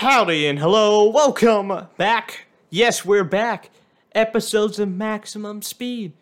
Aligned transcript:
Howdy 0.00 0.46
and 0.46 0.58
hello, 0.58 1.10
welcome 1.10 1.86
back. 1.98 2.46
Yes, 2.70 3.04
we're 3.04 3.22
back. 3.22 3.68
Episodes 4.14 4.78
of 4.78 4.88
Maximum 4.88 5.60
Speed. 5.60 6.14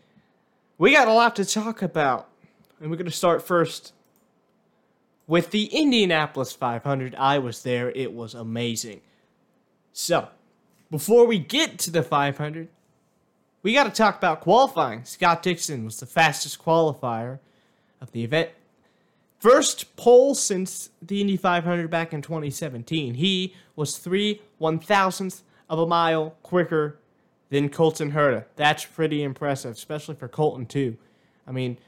We 0.79 0.91
got 0.91 1.07
a 1.07 1.13
lot 1.13 1.37
to 1.37 1.45
talk 1.45 1.81
about, 1.81 2.29
and 2.81 2.91
we're 2.91 2.97
going 2.97 3.09
to 3.09 3.17
start 3.17 3.41
first 3.41 3.93
with 5.29 5.53
the 5.53 5.67
Indianapolis 5.67 6.53
500. 6.53 7.15
I 7.15 7.39
was 7.39 7.63
there, 7.63 7.93
it 7.93 8.13
was 8.13 8.35
amazing. 8.35 9.01
So, 9.93 10.27
before 10.91 11.25
we 11.25 11.39
get 11.39 11.79
to 11.79 11.93
the 11.93 12.03
500, 12.03 12.67
we 13.63 13.75
got 13.75 13.85
to 13.85 13.91
talk 13.91 14.19
about 14.19 14.41
qualifying. 14.41 15.05
Scott 15.05 15.41
Dixon 15.41 15.85
was 15.85 16.01
the 16.01 16.07
fastest 16.07 16.61
qualifier 16.61 17.39
of 18.01 18.11
the 18.11 18.25
event. 18.25 18.51
First 19.39 19.95
pole 19.97 20.35
since 20.35 20.91
the 21.01 21.21
Indy 21.21 21.37
500 21.37 21.89
back 21.89 22.13
in 22.13 22.23
2017. 22.23 23.15
He 23.15 23.55
was 23.77 23.97
three 23.97 24.43
one 24.59 24.79
thousandths 24.81 25.45
of 25.71 25.79
a 25.79 25.87
mile 25.87 26.35
quicker 26.43 26.99
than 27.51 27.69
Colton 27.69 28.13
Herta. 28.13 28.45
That's 28.57 28.85
pretty 28.85 29.23
impressive, 29.23 29.73
especially 29.73 30.17
for 30.17 30.29
Colton 30.29 30.67
too. 30.67 30.97
I 31.47 31.53
mean, 31.53 31.79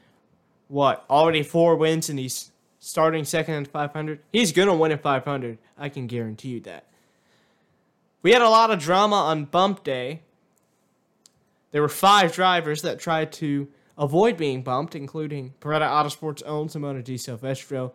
what 0.69 1.05
already 1.09 1.43
four 1.43 1.75
wins 1.75 2.09
and 2.09 2.17
he's 2.17 2.51
starting 2.79 3.25
second 3.25 3.55
in 3.55 3.65
500. 3.65 4.19
He's 4.31 4.53
gonna 4.53 4.75
win 4.75 4.91
at 4.91 5.01
500. 5.01 5.57
I 5.77 5.89
can 5.89 6.07
guarantee 6.07 6.49
you 6.49 6.59
that. 6.61 6.85
We 8.21 8.31
had 8.31 8.41
a 8.41 8.49
lot 8.49 8.71
of 8.71 8.79
drama 8.79 9.15
on 9.15 9.45
bump 9.45 9.83
day. 9.83 10.21
There 11.71 11.81
were 11.81 11.89
five 11.89 12.33
drivers 12.33 12.81
that 12.83 12.99
tried 12.99 13.31
to 13.33 13.67
avoid 13.97 14.37
being 14.37 14.63
bumped, 14.63 14.95
including 14.95 15.53
Paretta 15.59 15.87
Autosports' 15.87 16.43
own 16.45 16.67
Simona 16.67 17.03
De 17.03 17.17
Silvestro. 17.17 17.93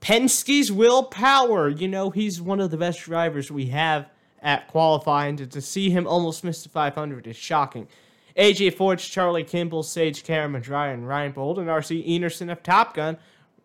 Penske's 0.00 0.70
Will 0.70 1.04
Power, 1.04 1.68
you 1.68 1.88
know, 1.88 2.10
he's 2.10 2.40
one 2.40 2.60
of 2.60 2.70
the 2.70 2.76
best 2.76 3.00
drivers 3.00 3.50
we 3.50 3.66
have 3.66 4.08
at 4.40 4.68
qualifying. 4.68 5.36
To, 5.36 5.46
to 5.46 5.60
see 5.60 5.90
him 5.90 6.06
almost 6.06 6.44
miss 6.44 6.62
the 6.62 6.68
500 6.68 7.26
is 7.26 7.36
shocking. 7.36 7.88
AJ 8.36 8.76
Foyt, 8.76 8.98
Charlie 8.98 9.42
Kimball, 9.42 9.82
Sage 9.82 10.22
Karam, 10.22 10.54
and 10.54 10.66
Ryan, 10.66 11.04
Ryan 11.04 11.32
Bold, 11.32 11.58
and 11.58 11.68
RC 11.68 12.08
Enerson 12.08 12.52
of 12.52 12.62
Top 12.62 12.94
Gun 12.94 13.16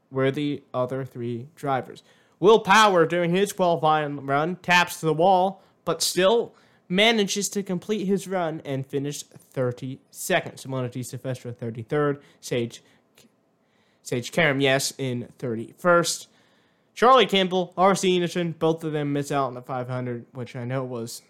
were 0.09 0.31
the 0.31 0.63
other 0.73 1.05
three 1.05 1.47
drivers. 1.55 2.01
Will 2.39 2.59
Power, 2.59 3.05
during 3.05 3.29
his 3.29 3.53
qualifying 3.53 4.25
run, 4.25 4.55
taps 4.57 4.99
to 4.99 5.05
the 5.05 5.13
wall, 5.13 5.61
but 5.85 6.01
still 6.01 6.55
manages 6.95 7.49
to 7.49 7.63
complete 7.63 8.05
his 8.05 8.27
run 8.27 8.61
and 8.65 8.85
finish 8.85 9.23
32nd. 9.23 9.99
Simona 10.55 10.91
De 10.91 11.03
Silvestro 11.03 11.51
33rd, 11.51 12.21
Sage 12.39 12.83
Sage 14.03 14.31
Karam, 14.31 14.59
yes, 14.59 14.93
in 14.97 15.29
31st. 15.39 16.27
Charlie 16.93 17.25
Kimball, 17.25 17.73
R.C. 17.77 18.19
Enerson, 18.19 18.57
both 18.59 18.83
of 18.83 18.91
them 18.91 19.13
miss 19.13 19.31
out 19.31 19.47
on 19.47 19.53
the 19.53 19.61
500, 19.61 20.25
which 20.33 20.55
I 20.55 20.65
know 20.65 20.83
was 20.83 21.21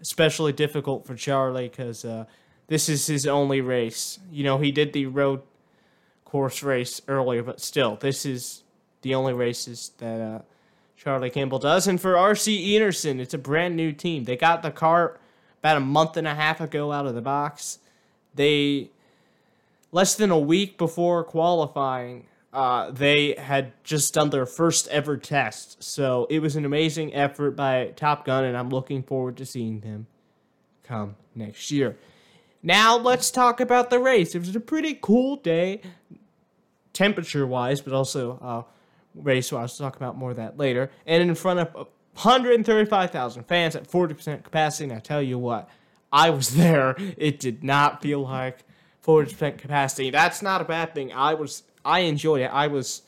especially 0.00 0.52
difficult 0.52 1.04
for 1.06 1.14
Charlie 1.14 1.68
because 1.68 2.04
uh, 2.04 2.24
this 2.68 2.88
is 2.88 3.06
his 3.06 3.26
only 3.26 3.60
race. 3.60 4.18
You 4.30 4.44
know, 4.44 4.58
he 4.58 4.70
did 4.70 4.92
the 4.92 5.06
road 5.06 5.42
course 6.24 6.62
race 6.62 7.02
earlier, 7.08 7.42
but 7.42 7.60
still, 7.60 7.96
this 7.96 8.24
is 8.24 8.62
the 9.02 9.14
only 9.14 9.32
races 9.32 9.90
that 9.98 10.20
uh, 10.20 10.38
Charlie 10.96 11.30
Kimball 11.30 11.58
does. 11.58 11.86
And 11.86 12.00
for 12.00 12.14
RC 12.14 12.70
Enerson, 12.70 13.20
it's 13.20 13.34
a 13.34 13.38
brand 13.38 13.76
new 13.76 13.92
team. 13.92 14.24
They 14.24 14.36
got 14.36 14.62
the 14.62 14.70
car 14.70 15.18
about 15.60 15.76
a 15.76 15.80
month 15.80 16.16
and 16.16 16.26
a 16.26 16.34
half 16.34 16.60
ago 16.60 16.92
out 16.92 17.06
of 17.06 17.14
the 17.14 17.22
box. 17.22 17.78
They, 18.34 18.90
less 19.92 20.14
than 20.14 20.30
a 20.30 20.38
week 20.38 20.78
before 20.78 21.24
qualifying, 21.24 22.26
uh, 22.52 22.90
they 22.90 23.34
had 23.36 23.72
just 23.82 24.14
done 24.14 24.30
their 24.30 24.46
first 24.46 24.86
ever 24.88 25.16
test. 25.16 25.82
So 25.82 26.26
it 26.30 26.38
was 26.38 26.54
an 26.54 26.64
amazing 26.64 27.14
effort 27.14 27.52
by 27.52 27.92
Top 27.96 28.24
Gun, 28.24 28.44
and 28.44 28.56
I'm 28.56 28.70
looking 28.70 29.02
forward 29.02 29.36
to 29.38 29.46
seeing 29.46 29.80
them 29.80 30.06
come 30.84 31.16
next 31.34 31.70
year. 31.70 31.96
Now 32.62 32.96
let's 32.96 33.30
talk 33.30 33.60
about 33.60 33.90
the 33.90 33.98
race. 33.98 34.34
It 34.34 34.38
was 34.38 34.54
a 34.54 34.60
pretty 34.60 34.98
cool 35.00 35.36
day, 35.36 35.82
temperature 36.92 37.46
wise, 37.46 37.80
but 37.80 37.92
also 37.92 38.38
uh, 38.40 38.62
race 39.14 39.52
wise. 39.52 39.80
I'll 39.80 39.88
talk 39.88 39.96
about 39.96 40.16
more 40.16 40.30
of 40.30 40.36
that 40.36 40.58
later. 40.58 40.90
And 41.06 41.22
in 41.22 41.34
front 41.34 41.60
of 41.60 41.88
135,000 42.14 43.44
fans 43.44 43.74
at 43.74 43.90
40% 43.90 44.44
capacity. 44.44 44.84
And 44.84 44.92
I 44.92 45.00
tell 45.00 45.22
you 45.22 45.38
what, 45.38 45.68
I 46.12 46.30
was 46.30 46.50
there. 46.56 46.94
It 46.98 47.40
did 47.40 47.64
not 47.64 48.02
feel 48.02 48.20
like 48.20 48.60
40% 49.04 49.58
capacity. 49.58 50.10
That's 50.10 50.42
not 50.42 50.60
a 50.60 50.64
bad 50.64 50.94
thing. 50.94 51.12
I 51.12 51.34
was, 51.34 51.64
I 51.84 52.00
enjoyed 52.00 52.40
it. 52.42 52.50
I 52.52 52.68
was, 52.68 53.02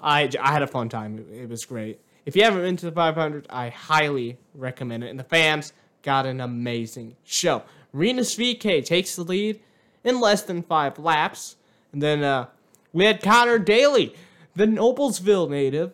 I, 0.00 0.28
I 0.40 0.52
had 0.52 0.62
a 0.62 0.66
fun 0.66 0.88
time. 0.88 1.18
It, 1.18 1.42
it 1.42 1.48
was 1.48 1.64
great. 1.64 2.00
If 2.26 2.34
you 2.34 2.42
haven't 2.42 2.62
been 2.62 2.76
to 2.76 2.86
the 2.86 2.92
500, 2.92 3.46
I 3.50 3.68
highly 3.68 4.38
recommend 4.54 5.04
it. 5.04 5.10
And 5.10 5.18
the 5.18 5.24
fans 5.24 5.72
got 6.02 6.26
an 6.26 6.40
amazing 6.40 7.16
show. 7.24 7.62
Rinus 7.92 8.34
VeeKay 8.36 8.84
takes 8.84 9.14
the 9.16 9.22
lead 9.22 9.60
in 10.02 10.20
less 10.20 10.42
than 10.42 10.62
five 10.62 10.98
laps. 10.98 11.56
And 11.92 12.02
then 12.02 12.24
uh, 12.24 12.46
we 12.92 13.04
had 13.04 13.22
Connor 13.22 13.58
Daly, 13.58 14.14
the 14.54 14.66
Noblesville 14.66 15.50
native, 15.50 15.92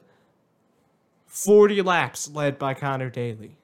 40 1.26 1.82
laps 1.82 2.30
led 2.30 2.58
by 2.58 2.74
Connor 2.74 3.10
Daly. 3.10 3.56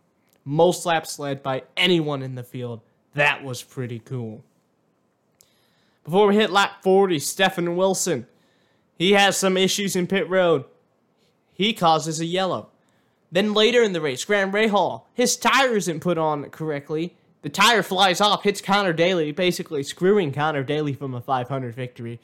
Most 0.45 0.87
laps 0.87 1.19
led 1.19 1.43
by 1.43 1.65
anyone 1.77 2.23
in 2.23 2.37
the 2.37 2.45
field. 2.45 2.81
That 3.15 3.43
was 3.43 3.63
pretty 3.63 3.99
cool. 3.99 4.45
Before 6.05 6.29
we 6.29 6.37
hit 6.37 6.51
lap 6.51 6.83
40, 6.83 7.19
Stefan 7.19 7.77
Wilson. 7.77 8.27
He 8.97 9.13
has 9.13 9.37
some 9.37 9.57
issues 9.57 9.97
in 9.97 10.07
pit 10.07 10.29
road. 10.29 10.65
He 11.53 11.73
causes 11.73 12.21
a 12.21 12.25
yellow. 12.25 12.69
Then 13.33 13.53
later 13.53 13.83
in 13.83 13.93
the 13.93 14.01
race, 14.01 14.25
Graham 14.25 14.53
Rahal, 14.53 15.03
his 15.13 15.37
tire 15.37 15.77
isn't 15.77 16.01
put 16.01 16.17
on 16.17 16.49
correctly. 16.51 17.17
The 17.43 17.49
tire 17.49 17.83
flies 17.83 18.21
off, 18.21 18.45
hits 18.45 18.61
Connor 18.61 18.93
Daly, 18.93 19.33
basically 19.33 19.83
screwing 19.83 20.33
Connor 20.33 20.63
Daly 20.63 20.95
from 20.95 21.15
a 21.15 21.21
500 21.21 21.75
victory. 21.75 22.21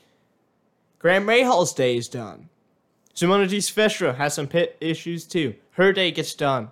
Graham 0.98 1.26
Rahal's 1.26 1.74
day 1.74 1.96
is 1.96 2.08
done. 2.08 2.48
Simona 3.14 3.48
Silvestro 3.48 4.14
has 4.14 4.34
some 4.34 4.46
pit 4.46 4.76
issues 4.80 5.26
too. 5.26 5.54
Her 5.72 5.92
day 5.92 6.10
gets 6.10 6.34
done. 6.34 6.70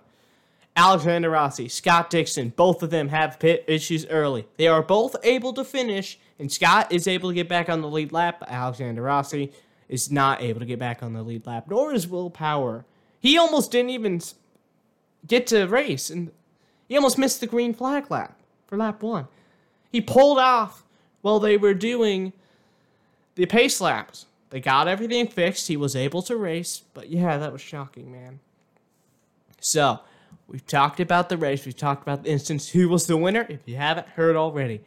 Alexander 0.75 1.29
Rossi, 1.29 1.67
Scott 1.67 2.09
Dixon, 2.09 2.53
both 2.55 2.81
of 2.81 2.89
them 2.89 3.09
have 3.09 3.39
pit 3.39 3.65
issues 3.67 4.05
early. 4.07 4.47
They 4.57 4.67
are 4.67 4.81
both 4.81 5.15
able 5.23 5.53
to 5.53 5.65
finish, 5.65 6.17
and 6.39 6.51
Scott 6.51 6.91
is 6.91 7.07
able 7.07 7.29
to 7.29 7.35
get 7.35 7.49
back 7.49 7.69
on 7.69 7.81
the 7.81 7.89
lead 7.89 8.11
lap. 8.11 8.41
Alexander 8.47 9.01
Rossi 9.01 9.51
is 9.89 10.09
not 10.09 10.41
able 10.41 10.61
to 10.61 10.65
get 10.65 10.79
back 10.79 11.03
on 11.03 11.13
the 11.13 11.23
lead 11.23 11.45
lap, 11.45 11.65
nor 11.69 11.93
is 11.93 12.07
Will 12.07 12.29
Power. 12.29 12.85
He 13.19 13.37
almost 13.37 13.71
didn't 13.71 13.89
even 13.89 14.21
get 15.27 15.45
to 15.47 15.65
race, 15.67 16.09
and 16.09 16.31
he 16.87 16.95
almost 16.95 17.17
missed 17.17 17.41
the 17.41 17.47
green 17.47 17.73
flag 17.73 18.09
lap 18.09 18.39
for 18.65 18.77
lap 18.77 19.03
one. 19.03 19.27
He 19.91 19.99
pulled 19.99 20.39
off 20.39 20.83
while 21.21 21.39
they 21.39 21.57
were 21.57 21.73
doing 21.73 22.31
the 23.35 23.45
pace 23.45 23.81
laps. 23.81 24.25
They 24.51 24.59
got 24.59 24.87
everything 24.87 25.27
fixed. 25.27 25.69
He 25.69 25.77
was 25.77 25.95
able 25.95 26.21
to 26.23 26.35
race, 26.35 26.83
but 26.93 27.09
yeah, 27.09 27.37
that 27.37 27.51
was 27.51 27.61
shocking, 27.61 28.11
man. 28.11 28.39
So, 29.61 30.01
we've 30.47 30.65
talked 30.67 30.99
about 30.99 31.29
the 31.29 31.37
race. 31.37 31.65
We've 31.65 31.75
talked 31.75 32.03
about 32.03 32.23
the 32.23 32.31
instance. 32.31 32.69
Who 32.69 32.89
was 32.89 33.07
the 33.07 33.15
winner? 33.15 33.45
If 33.47 33.61
you 33.65 33.77
haven't 33.77 34.09
heard 34.09 34.35
already, 34.35 34.81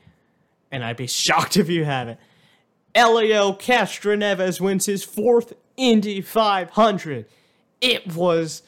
and 0.70 0.84
I'd 0.84 0.98
be 0.98 1.06
shocked 1.08 1.56
if 1.56 1.70
you 1.70 1.84
haven't. 1.84 2.20
Helio 2.94 3.54
Castroneves 3.54 4.60
wins 4.60 4.86
his 4.86 5.02
fourth 5.02 5.54
Indy 5.78 6.20
500. 6.20 7.24
It 7.80 8.14
was 8.14 8.62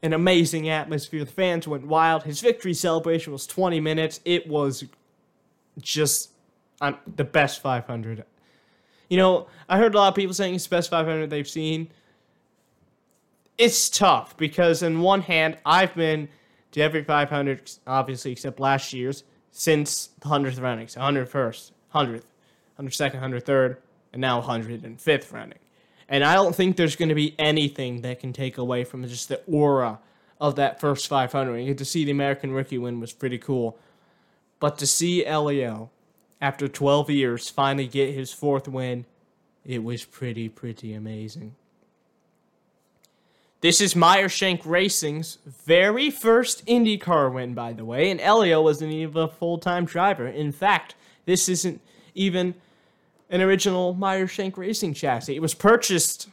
an 0.00 0.12
amazing 0.12 0.68
atmosphere. 0.68 1.24
The 1.24 1.30
fans 1.30 1.66
went 1.66 1.86
wild. 1.86 2.22
His 2.22 2.40
victory 2.40 2.72
celebration 2.72 3.32
was 3.32 3.48
20 3.48 3.80
minutes. 3.80 4.20
It 4.24 4.46
was 4.46 4.84
just 5.80 6.30
um, 6.80 6.98
the 7.16 7.24
best 7.24 7.60
500 7.60 8.24
you 9.08 9.16
know, 9.16 9.46
I 9.68 9.78
heard 9.78 9.94
a 9.94 9.98
lot 9.98 10.08
of 10.08 10.14
people 10.14 10.34
saying 10.34 10.54
it's 10.54 10.64
the 10.64 10.76
best 10.76 10.90
500 10.90 11.30
they've 11.30 11.48
seen. 11.48 11.88
It's 13.58 13.88
tough 13.88 14.36
because, 14.36 14.82
in 14.82 15.00
one 15.00 15.22
hand, 15.22 15.56
I've 15.64 15.94
been 15.94 16.28
to 16.72 16.80
every 16.80 17.02
500, 17.02 17.70
obviously, 17.86 18.32
except 18.32 18.60
last 18.60 18.92
year's, 18.92 19.24
since 19.50 20.08
the 20.20 20.28
100th 20.28 20.60
running. 20.60 20.88
So 20.88 21.00
101st, 21.00 21.70
100th, 21.94 22.24
102nd, 22.78 23.20
103rd, 23.20 23.76
and 24.12 24.20
now 24.20 24.42
105th 24.42 25.32
running. 25.32 25.58
And 26.08 26.22
I 26.22 26.34
don't 26.34 26.54
think 26.54 26.76
there's 26.76 26.96
going 26.96 27.08
to 27.08 27.14
be 27.14 27.34
anything 27.38 28.02
that 28.02 28.20
can 28.20 28.32
take 28.32 28.58
away 28.58 28.84
from 28.84 29.06
just 29.06 29.28
the 29.28 29.40
aura 29.46 29.98
of 30.40 30.56
that 30.56 30.80
first 30.80 31.08
500. 31.08 31.56
You 31.56 31.66
get 31.66 31.78
to 31.78 31.84
see 31.84 32.04
the 32.04 32.10
American 32.10 32.52
rookie 32.52 32.78
win 32.78 33.00
was 33.00 33.12
pretty 33.12 33.38
cool. 33.38 33.78
But 34.60 34.78
to 34.78 34.86
see 34.86 35.24
Helio 35.24 35.90
after 36.40 36.68
12 36.68 37.10
years, 37.10 37.48
finally 37.48 37.86
get 37.86 38.14
his 38.14 38.32
fourth 38.32 38.68
win. 38.68 39.04
It 39.64 39.82
was 39.82 40.04
pretty, 40.04 40.48
pretty 40.48 40.92
amazing. 40.92 41.54
This 43.62 43.80
is 43.80 43.96
Meyer 43.96 44.28
Shank 44.28 44.64
Racing's 44.64 45.38
very 45.46 46.10
first 46.10 46.64
IndyCar 46.66 47.32
win, 47.32 47.54
by 47.54 47.72
the 47.72 47.84
way, 47.84 48.10
and 48.10 48.20
Helio 48.20 48.62
wasn't 48.62 48.92
even 48.92 49.22
a 49.22 49.28
full 49.28 49.58
time 49.58 49.86
driver. 49.86 50.28
In 50.28 50.52
fact, 50.52 50.94
this 51.24 51.48
isn't 51.48 51.80
even 52.14 52.54
an 53.30 53.40
original 53.40 53.94
Meyer 53.94 54.26
Shank 54.26 54.56
Racing 54.56 54.94
chassis. 54.94 55.34
It 55.34 55.42
was 55.42 55.54
purchased 55.54 56.28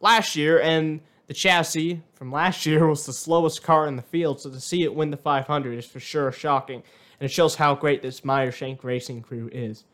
last 0.00 0.36
year, 0.36 0.60
and 0.60 1.00
The 1.26 1.34
chassis 1.34 2.02
from 2.14 2.30
last 2.30 2.66
year 2.66 2.86
was 2.86 3.04
the 3.04 3.12
slowest 3.12 3.62
car 3.62 3.88
in 3.88 3.96
the 3.96 4.02
field, 4.02 4.40
so 4.40 4.50
to 4.50 4.60
see 4.60 4.84
it 4.84 4.94
win 4.94 5.10
the 5.10 5.16
500 5.16 5.76
is 5.76 5.86
for 5.86 5.98
sure 5.98 6.30
shocking, 6.30 6.82
and 7.18 7.28
it 7.28 7.32
shows 7.32 7.56
how 7.56 7.74
great 7.74 8.02
this 8.02 8.24
Meyer 8.24 8.52
Shank 8.52 8.84
racing 8.84 9.22
crew 9.22 9.48
is. 9.52 9.84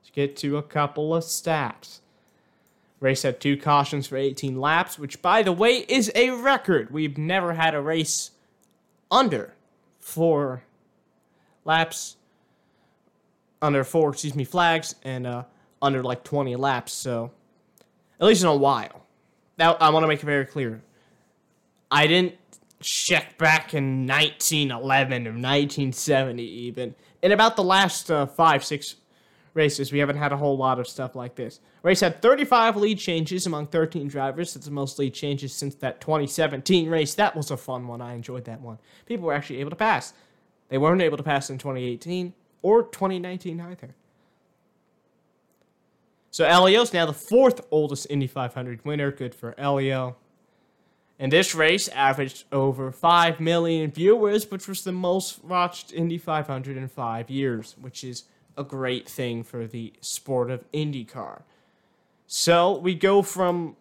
Let's 0.00 0.10
get 0.10 0.36
to 0.38 0.56
a 0.56 0.62
couple 0.62 1.14
of 1.14 1.24
stats. 1.24 2.00
Race 3.00 3.22
had 3.22 3.40
two 3.40 3.56
cautions 3.56 4.06
for 4.06 4.16
18 4.16 4.58
laps, 4.58 4.98
which, 4.98 5.20
by 5.20 5.42
the 5.42 5.52
way, 5.52 5.84
is 5.88 6.10
a 6.14 6.30
record. 6.30 6.90
We've 6.90 7.18
never 7.18 7.52
had 7.52 7.74
a 7.74 7.80
race 7.80 8.32
under 9.10 9.54
four 10.00 10.62
laps, 11.64 12.16
under 13.60 13.84
four, 13.84 14.10
excuse 14.10 14.34
me, 14.34 14.44
flags, 14.44 14.94
and 15.04 15.26
uh, 15.26 15.44
under 15.80 16.02
like 16.02 16.24
20 16.24 16.56
laps. 16.56 16.92
So, 16.92 17.30
at 18.20 18.26
least 18.26 18.42
in 18.42 18.48
a 18.48 18.56
while. 18.56 18.97
Now, 19.58 19.74
I 19.74 19.90
want 19.90 20.04
to 20.04 20.08
make 20.08 20.22
it 20.22 20.26
very 20.26 20.46
clear. 20.46 20.80
I 21.90 22.06
didn't 22.06 22.36
check 22.80 23.36
back 23.38 23.74
in 23.74 24.06
1911 24.06 25.26
or 25.26 25.30
1970, 25.30 26.42
even. 26.42 26.94
In 27.22 27.32
about 27.32 27.56
the 27.56 27.64
last 27.64 28.10
uh, 28.10 28.26
five, 28.26 28.64
six 28.64 28.96
races, 29.54 29.90
we 29.90 29.98
haven't 29.98 30.16
had 30.16 30.32
a 30.32 30.36
whole 30.36 30.56
lot 30.56 30.78
of 30.78 30.86
stuff 30.86 31.16
like 31.16 31.34
this. 31.34 31.58
Race 31.82 32.00
had 32.00 32.22
35 32.22 32.76
lead 32.76 32.98
changes 32.98 33.46
among 33.46 33.66
13 33.66 34.06
drivers. 34.06 34.54
That's 34.54 34.66
the 34.66 34.72
most 34.72 34.98
lead 34.98 35.14
changes 35.14 35.52
since 35.52 35.74
that 35.76 36.00
2017 36.00 36.88
race. 36.88 37.14
That 37.14 37.34
was 37.34 37.50
a 37.50 37.56
fun 37.56 37.88
one. 37.88 38.00
I 38.00 38.14
enjoyed 38.14 38.44
that 38.44 38.60
one. 38.60 38.78
People 39.06 39.26
were 39.26 39.34
actually 39.34 39.58
able 39.58 39.70
to 39.70 39.76
pass. 39.76 40.12
They 40.68 40.78
weren't 40.78 41.02
able 41.02 41.16
to 41.16 41.22
pass 41.22 41.50
in 41.50 41.58
2018 41.58 42.32
or 42.62 42.84
2019 42.84 43.60
either. 43.60 43.94
So 46.30 46.46
Helio's 46.46 46.92
now 46.92 47.06
the 47.06 47.12
fourth 47.12 47.66
oldest 47.70 48.06
Indy 48.10 48.26
500 48.26 48.84
winner. 48.84 49.10
Good 49.10 49.34
for 49.34 49.54
Helio. 49.58 50.16
And 51.18 51.32
this 51.32 51.54
race 51.54 51.88
averaged 51.88 52.44
over 52.52 52.92
5 52.92 53.40
million 53.40 53.90
viewers, 53.90 54.50
which 54.50 54.68
was 54.68 54.84
the 54.84 54.92
most 54.92 55.44
watched 55.44 55.92
Indy 55.92 56.18
500 56.18 56.76
in 56.76 56.88
five 56.88 57.28
years, 57.28 57.74
which 57.80 58.04
is 58.04 58.24
a 58.56 58.62
great 58.62 59.08
thing 59.08 59.42
for 59.42 59.66
the 59.66 59.92
sport 60.00 60.50
of 60.50 60.70
IndyCar. 60.72 61.42
So 62.26 62.78
we 62.78 62.94
go 62.94 63.22
from 63.22 63.76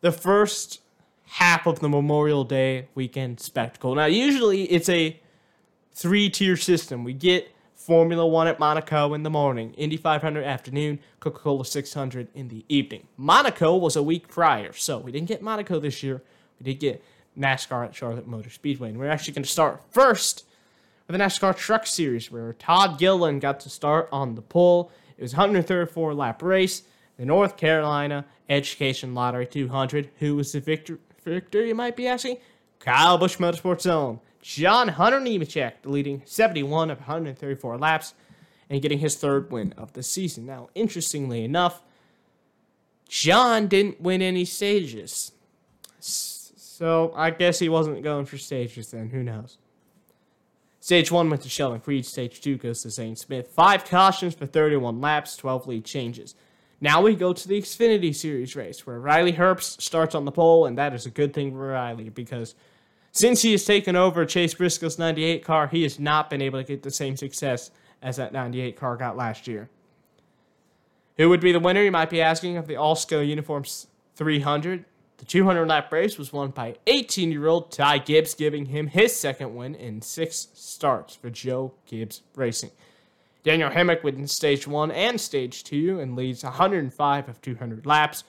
the 0.00 0.12
first 0.12 0.80
half 1.24 1.66
of 1.66 1.80
the 1.80 1.88
Memorial 1.88 2.44
Day 2.44 2.88
weekend 2.94 3.40
spectacle. 3.40 3.94
Now, 3.94 4.06
usually 4.06 4.64
it's 4.64 4.88
a 4.88 5.20
three 5.92 6.30
tier 6.30 6.56
system. 6.56 7.04
We 7.04 7.12
get 7.12 7.50
Formula 7.82 8.24
One 8.24 8.46
at 8.46 8.60
Monaco 8.60 9.12
in 9.12 9.24
the 9.24 9.30
morning, 9.30 9.74
Indy 9.74 9.96
500 9.96 10.44
afternoon, 10.44 11.00
Coca 11.18 11.40
Cola 11.40 11.64
600 11.64 12.28
in 12.32 12.46
the 12.46 12.64
evening. 12.68 13.08
Monaco 13.16 13.76
was 13.76 13.96
a 13.96 14.02
week 14.02 14.28
prior, 14.28 14.72
so 14.72 14.98
we 14.98 15.10
didn't 15.10 15.26
get 15.26 15.42
Monaco 15.42 15.80
this 15.80 16.00
year. 16.00 16.22
We 16.60 16.72
did 16.72 16.78
get 16.78 17.04
NASCAR 17.36 17.86
at 17.86 17.94
Charlotte 17.94 18.26
Motor 18.26 18.50
Speedway. 18.50 18.90
And 18.90 18.98
we're 18.98 19.08
actually 19.08 19.34
going 19.34 19.42
to 19.42 19.48
start 19.48 19.82
first 19.90 20.44
with 21.08 21.16
the 21.16 21.22
NASCAR 21.22 21.56
Truck 21.56 21.86
Series, 21.86 22.30
where 22.30 22.52
Todd 22.52 22.98
Gilliland 22.98 23.40
got 23.40 23.58
to 23.60 23.70
start 23.70 24.08
on 24.12 24.36
the 24.36 24.42
pole. 24.42 24.92
It 25.18 25.22
was 25.22 25.32
134 25.32 26.14
lap 26.14 26.40
race. 26.40 26.82
The 27.16 27.26
North 27.26 27.56
Carolina 27.56 28.24
Education 28.48 29.12
Lottery 29.12 29.46
200. 29.46 30.10
Who 30.20 30.36
was 30.36 30.52
the 30.52 30.60
victor, 30.60 31.00
victor 31.24 31.64
you 31.64 31.74
might 31.74 31.96
be 31.96 32.06
asking? 32.06 32.36
Kyle 32.78 33.18
Busch 33.18 33.38
Motorsports 33.38 33.90
own 33.90 34.20
John 34.42 34.88
Hunter 34.88 35.20
Nemechek, 35.20 35.74
leading 35.84 36.22
71 36.26 36.90
of 36.90 36.98
134 36.98 37.78
laps 37.78 38.12
and 38.68 38.82
getting 38.82 38.98
his 38.98 39.14
third 39.14 39.50
win 39.52 39.72
of 39.78 39.92
the 39.92 40.02
season. 40.02 40.44
Now, 40.44 40.68
interestingly 40.74 41.44
enough, 41.44 41.80
John 43.08 43.68
didn't 43.68 44.00
win 44.00 44.20
any 44.20 44.44
stages. 44.44 45.30
So 46.00 47.12
I 47.14 47.30
guess 47.30 47.60
he 47.60 47.68
wasn't 47.68 48.02
going 48.02 48.26
for 48.26 48.36
stages 48.36 48.90
then. 48.90 49.10
Who 49.10 49.22
knows? 49.22 49.58
Stage 50.80 51.12
1 51.12 51.30
went 51.30 51.42
to 51.42 51.48
Sheldon 51.48 51.80
Creed. 51.80 52.04
Stage 52.04 52.40
2 52.40 52.56
goes 52.56 52.82
to 52.82 52.90
Zane 52.90 53.14
Smith. 53.14 53.46
Five 53.46 53.84
cautions 53.84 54.34
for 54.34 54.46
31 54.46 55.00
laps, 55.00 55.36
12 55.36 55.68
lead 55.68 55.84
changes. 55.84 56.34
Now 56.80 57.00
we 57.00 57.14
go 57.14 57.32
to 57.32 57.48
the 57.48 57.60
Xfinity 57.60 58.12
Series 58.12 58.56
race, 58.56 58.84
where 58.84 58.98
Riley 58.98 59.34
Herbst 59.34 59.80
starts 59.80 60.16
on 60.16 60.24
the 60.24 60.32
pole, 60.32 60.66
and 60.66 60.76
that 60.78 60.92
is 60.92 61.06
a 61.06 61.10
good 61.10 61.32
thing 61.32 61.52
for 61.52 61.68
Riley 61.68 62.08
because– 62.08 62.56
since 63.12 63.42
he 63.42 63.52
has 63.52 63.64
taken 63.64 63.94
over 63.94 64.24
Chase 64.24 64.54
Briscoe's 64.54 64.98
98 64.98 65.44
car, 65.44 65.68
he 65.68 65.82
has 65.82 65.98
not 65.98 66.30
been 66.30 66.42
able 66.42 66.58
to 66.58 66.64
get 66.66 66.82
the 66.82 66.90
same 66.90 67.16
success 67.16 67.70
as 68.00 68.16
that 68.16 68.32
98 68.32 68.76
car 68.76 68.96
got 68.96 69.16
last 69.16 69.46
year. 69.46 69.68
Who 71.18 71.28
would 71.28 71.40
be 71.40 71.52
the 71.52 71.60
winner, 71.60 71.82
you 71.82 71.92
might 71.92 72.10
be 72.10 72.22
asking, 72.22 72.56
of 72.56 72.66
the 72.66 72.74
Alsco 72.74 73.26
Uniforms 73.26 73.86
300? 74.16 74.86
The 75.18 75.24
200 75.26 75.68
lap 75.68 75.92
race 75.92 76.18
was 76.18 76.32
won 76.32 76.50
by 76.50 76.76
18 76.86 77.30
year 77.30 77.46
old 77.46 77.70
Ty 77.70 77.98
Gibbs, 77.98 78.34
giving 78.34 78.66
him 78.66 78.88
his 78.88 79.14
second 79.14 79.54
win 79.54 79.74
in 79.74 80.00
six 80.02 80.48
starts 80.54 81.14
for 81.14 81.30
Joe 81.30 81.74
Gibbs 81.86 82.22
Racing. 82.34 82.70
Daniel 83.44 83.70
Hemric 83.70 84.02
wins 84.02 84.32
stage 84.32 84.66
one 84.66 84.90
and 84.90 85.20
stage 85.20 85.64
two 85.64 86.00
and 86.00 86.16
leads 86.16 86.42
105 86.42 87.28
of 87.28 87.40
200 87.42 87.86
laps 87.86 88.24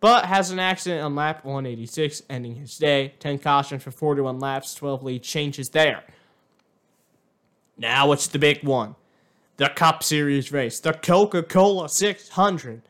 but 0.00 0.26
has 0.26 0.50
an 0.50 0.58
accident 0.58 1.02
on 1.02 1.14
lap 1.14 1.44
186, 1.44 2.22
ending 2.30 2.56
his 2.56 2.78
day. 2.78 3.14
10 3.18 3.38
cautions 3.38 3.82
for 3.82 3.90
41 3.90 4.38
laps, 4.38 4.74
12 4.74 5.02
lead 5.02 5.22
changes 5.22 5.70
there. 5.70 6.04
Now 7.76 8.12
it's 8.12 8.26
the 8.26 8.38
big 8.38 8.64
one 8.64 8.96
the 9.56 9.68
Cup 9.68 10.04
Series 10.04 10.52
race, 10.52 10.80
the 10.80 10.92
Coca 10.92 11.42
Cola 11.42 11.88
600. 11.88 12.82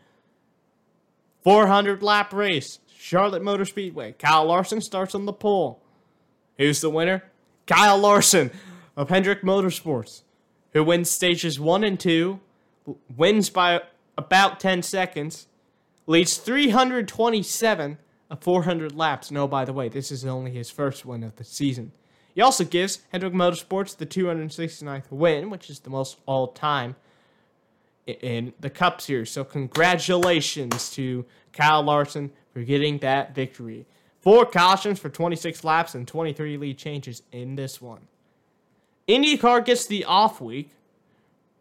400 1.43 2.03
lap 2.03 2.33
race, 2.33 2.79
Charlotte 2.95 3.43
Motor 3.43 3.65
Speedway. 3.65 4.13
Kyle 4.13 4.45
Larson 4.45 4.83
starts 4.83 5.15
on 5.15 5.25
the 5.25 5.33
pole. 5.33 5.81
Who's 6.59 6.81
the 6.83 6.91
winner? 6.91 7.25
Kyle 7.67 7.97
Larson 7.97 8.51
of 8.97 9.09
Hendrick 9.09 9.43
Motorsports, 9.43 10.23
who 10.73 10.85
wins 10.85 11.11
stages 11.11 11.59
1 11.59 11.85
and 11.85 11.99
2, 11.99 12.39
wins 13.17 13.49
by 13.49 13.81
about 14.19 14.61
10 14.61 14.83
seconds, 14.83 15.47
leads 16.09 16.39
327 16.39 17.99
of 18.31 18.41
400 18.41 18.97
laps. 18.97 19.31
No, 19.31 19.47
by 19.47 19.65
the 19.65 19.73
way, 19.73 19.89
this 19.89 20.11
is 20.11 20.25
only 20.25 20.51
his 20.51 20.71
first 20.71 21.05
win 21.05 21.23
of 21.23 21.37
the 21.37 21.45
season. 21.45 21.93
He 22.35 22.41
also 22.41 22.65
gives 22.65 23.01
Hendrick 23.13 23.35
Motorsports 23.35 23.97
the 23.97 24.07
269th 24.07 25.11
win, 25.11 25.51
which 25.51 25.71
is 25.71 25.81
the 25.81 25.91
most 25.91 26.19
all 26.27 26.49
time 26.49 26.97
in 28.07 28.55
the 28.59 28.71
Cup 28.71 29.01
Series. 29.01 29.31
So, 29.31 29.45
congratulations 29.45 30.91
to 30.93 31.27
Kyle 31.53 31.83
Larson 31.83 32.33
for 32.53 32.63
getting 32.63 32.99
that 32.99 33.35
victory. 33.35 33.87
Four 34.21 34.47
cautions 34.47 34.99
for 34.99 35.11
26 35.11 35.63
laps 35.63 35.95
and 35.95 36.09
23 36.09 36.57
lead 36.57 36.79
changes 36.79 37.23
in 37.33 37.57
this 37.57 37.83
one. 37.83 38.01
IndyCar 39.07 39.65
gets 39.65 39.87
the 39.87 40.05
off 40.05 40.41
week, 40.41 40.71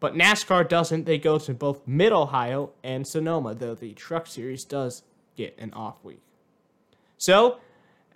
but 0.00 0.14
NASCAR 0.14 0.68
doesn't. 0.68 1.04
They 1.04 1.18
go 1.18 1.38
to 1.38 1.54
both 1.54 1.86
Mid 1.86 2.12
Ohio 2.12 2.70
and 2.82 3.06
Sonoma, 3.06 3.54
though 3.54 3.74
the 3.74 3.92
Truck 3.94 4.26
Series 4.26 4.64
does 4.64 5.02
get 5.36 5.56
an 5.58 5.72
off 5.72 6.02
week. 6.04 6.22
So, 7.16 7.58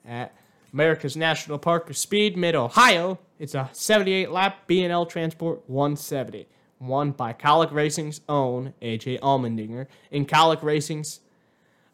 at 0.06 0.34
America's 0.72 1.16
National 1.16 1.58
Park 1.58 1.90
of 1.90 1.96
Speed, 1.96 2.36
Mid 2.36 2.54
Ohio, 2.54 3.18
it's 3.38 3.54
a 3.54 3.68
78 3.72 4.30
lap 4.30 4.66
B&L 4.66 5.06
Transport 5.06 5.62
170, 5.66 6.46
won 6.78 7.10
by 7.10 7.32
Kaulig 7.32 7.72
Racing's 7.72 8.20
own 8.28 8.74
AJ 8.80 9.20
Allmendinger 9.20 9.86
in 10.10 10.26
Kaulig 10.26 10.62
Racing's 10.62 11.20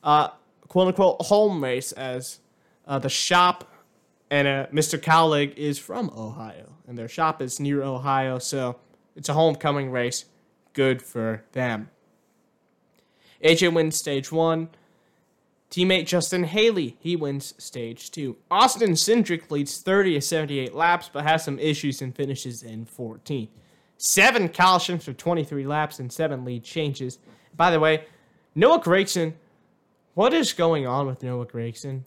uh, 0.05 0.29
quote 0.69 0.89
unquote 0.89 1.23
home 1.23 1.63
race, 1.63 1.93
as 1.93 2.41
uh, 2.87 2.99
the 2.99 3.09
shop 3.09 3.71
and 4.31 4.47
uh, 4.47 4.67
Mr. 4.67 4.99
Kaulig 4.99 5.57
is 5.57 5.79
from 5.79 6.11
Ohio, 6.11 6.75
and 6.87 6.99
their 6.99 7.09
shop 7.09 7.41
is 7.41 7.59
near 7.59 7.83
Ohio, 7.83 8.39
so 8.39 8.77
it's 9.19 9.29
a 9.29 9.35
homecoming 9.35 9.91
race. 9.91 10.27
Good 10.73 11.03
for 11.03 11.45
them. 11.51 11.91
AJ 13.45 13.75
wins 13.75 13.99
stage 13.99 14.31
one. 14.31 14.69
Teammate 15.71 16.07
Justin 16.07 16.45
Haley, 16.45 16.97
he 17.01 17.17
wins 17.17 17.53
stage 17.59 18.11
two. 18.11 18.37
Austin 18.51 18.93
Cindric 18.93 19.51
leads 19.51 19.81
30 19.81 20.15
to 20.15 20.21
78 20.21 20.73
laps, 20.73 21.11
but 21.13 21.25
has 21.25 21.45
some 21.45 21.59
issues 21.59 22.01
and 22.01 22.15
finishes 22.15 22.63
in 22.63 22.87
14th. 22.87 23.49
Seven 23.99 24.49
cautions 24.49 25.05
for 25.05 25.13
23 25.13 25.67
laps 25.67 25.99
and 25.99 26.11
seven 26.11 26.45
lead 26.45 26.63
changes. 26.63 27.19
By 27.55 27.73
the 27.73 27.81
way, 27.81 28.07
Noah 28.55 28.81
Gragson, 28.81 29.35
what 30.15 30.33
is 30.33 30.53
going 30.53 30.87
on 30.87 31.07
with 31.07 31.25
Noah 31.25 31.47
Gragson? 31.47 32.05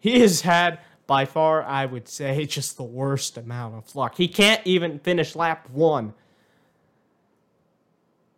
He 0.00 0.20
has 0.20 0.40
had, 0.40 0.80
by 1.06 1.26
far, 1.26 1.62
I 1.62 1.84
would 1.84 2.08
say, 2.08 2.46
just 2.46 2.76
the 2.78 2.82
worst 2.82 3.36
amount 3.36 3.76
of 3.76 3.94
luck. 3.94 4.16
He 4.16 4.26
can't 4.26 4.62
even 4.64 4.98
finish 4.98 5.36
lap 5.36 5.68
one 5.70 6.14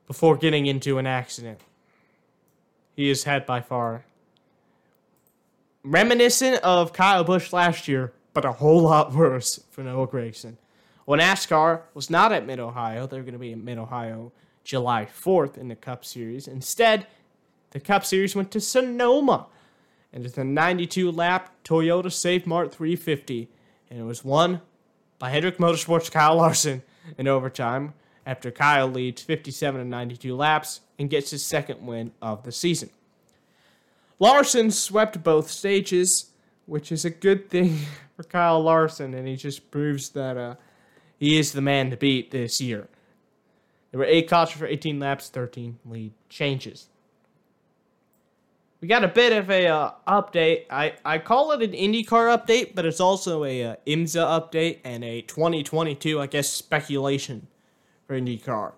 before 0.09 0.37
getting 0.37 0.67
into 0.67 0.99
an 0.99 1.07
accident. 1.07 1.61
He 2.97 3.09
has 3.09 3.23
had 3.23 3.47
by 3.47 3.61
far 3.61 4.05
reminiscent 5.85 6.61
of 6.65 6.93
Kyle 6.93 7.23
Busch 7.23 7.53
last 7.53 7.87
year, 7.87 8.13
but 8.35 8.45
a 8.45 8.53
whole 8.53 8.83
lot 8.83 9.13
worse 9.15 9.63
for 9.71 9.85
Noah 9.85 10.09
Gragson. 10.09 10.57
When 11.05 11.21
NASCAR 11.21 11.83
was 11.95 12.11
not 12.11 12.33
at 12.33 12.45
Mid 12.45 12.59
Ohio, 12.59 13.07
they're 13.07 13.23
going 13.23 13.35
to 13.35 13.39
be 13.39 13.53
at 13.53 13.59
Mid 13.59 13.79
Ohio 13.79 14.33
July 14.65 15.07
4th 15.07 15.57
in 15.57 15.69
the 15.69 15.77
Cup 15.77 16.05
Series. 16.05 16.49
Instead, 16.49 17.07
the 17.71 17.81
Cup 17.81 18.05
Series 18.05 18.35
went 18.35 18.51
to 18.51 18.61
Sonoma 18.61 19.47
and 20.13 20.25
it's 20.25 20.39
a 20.39 20.45
92 20.45 21.11
lap 21.11 21.55
Toyota 21.65 22.11
Save 22.11 22.47
Mart 22.47 22.73
350, 22.73 23.49
and 23.91 24.01
it 24.01 24.05
was 24.05 24.25
won 24.25 24.61
by 25.19 25.31
Hendrick 25.31 25.59
Motorsports 25.59 26.11
Kyle 26.11 26.37
Larson 26.37 26.83
in 27.17 27.29
overtime 27.29 27.95
after 28.29 28.51
Kyle 28.51 28.87
leads 28.87 29.23
57 29.23 29.81
and 29.81 29.89
92 29.89 30.37
laps 30.37 30.83
and 30.99 31.09
gets 31.09 31.31
his 31.31 31.43
second 31.43 31.85
win 31.87 32.13
of 32.21 32.43
the 32.43 32.53
season. 32.53 32.91
Larson 34.19 34.71
swept 34.71 35.23
both 35.23 35.51
stages, 35.51 36.27
which 36.67 36.93
is 36.93 37.07
a 37.07 37.11
good 37.11 37.49
thing 37.49 37.79
for 38.17 38.25
Kyle 38.25 38.63
Larson, 38.63 39.15
and 39.15 39.27
he 39.27 39.35
just 39.35 39.71
proves 39.71 40.11
that 40.11 40.37
uh, 40.37 40.57
he 41.17 41.39
is 41.39 41.53
the 41.53 41.63
man 41.63 41.89
to 41.89 41.97
beat 41.97 42.31
this 42.31 42.61
year. 42.61 42.87
There 43.91 43.99
were 43.99 44.05
eight 44.05 44.29
cautions 44.29 44.61
for 44.61 44.67
18 44.67 45.01
laps, 45.01 45.31
13 45.31 45.79
lead 45.87 46.13
changes. 46.29 46.89
We 48.83 48.89
got 48.89 49.05
a 49.05 49.09
bit 49.09 49.33
of 49.33 49.51
a 49.51 49.69
uh, 49.69 49.93
update. 50.07 50.67
I, 50.71 50.97
I 51.03 51.17
call 51.17 51.53
it 51.53 51.63
an 51.63 51.73
IndyCar 51.73 52.37
update, 52.37 52.75
but 52.75 52.85
it's 52.85 53.01
also 53.01 53.45
a 53.45 53.65
uh, 53.65 53.77
IMSA 53.87 54.53
update 54.53 54.81
and 54.85 55.03
a 55.03 55.23
2022, 55.23 56.21
I 56.21 56.27
guess, 56.27 56.51
speculation 56.51 57.47
for 58.09 58.19
IndyCar. 58.19 58.73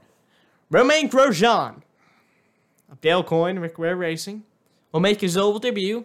Romain 0.70 1.08
Grosjean 1.08 1.82
of 2.90 3.00
Dale 3.00 3.22
Coyne, 3.22 3.60
Rick 3.60 3.78
Ware 3.78 3.96
Racing, 3.96 4.42
will 4.92 5.00
make 5.00 5.20
his 5.20 5.36
oval 5.36 5.60
debut 5.60 6.04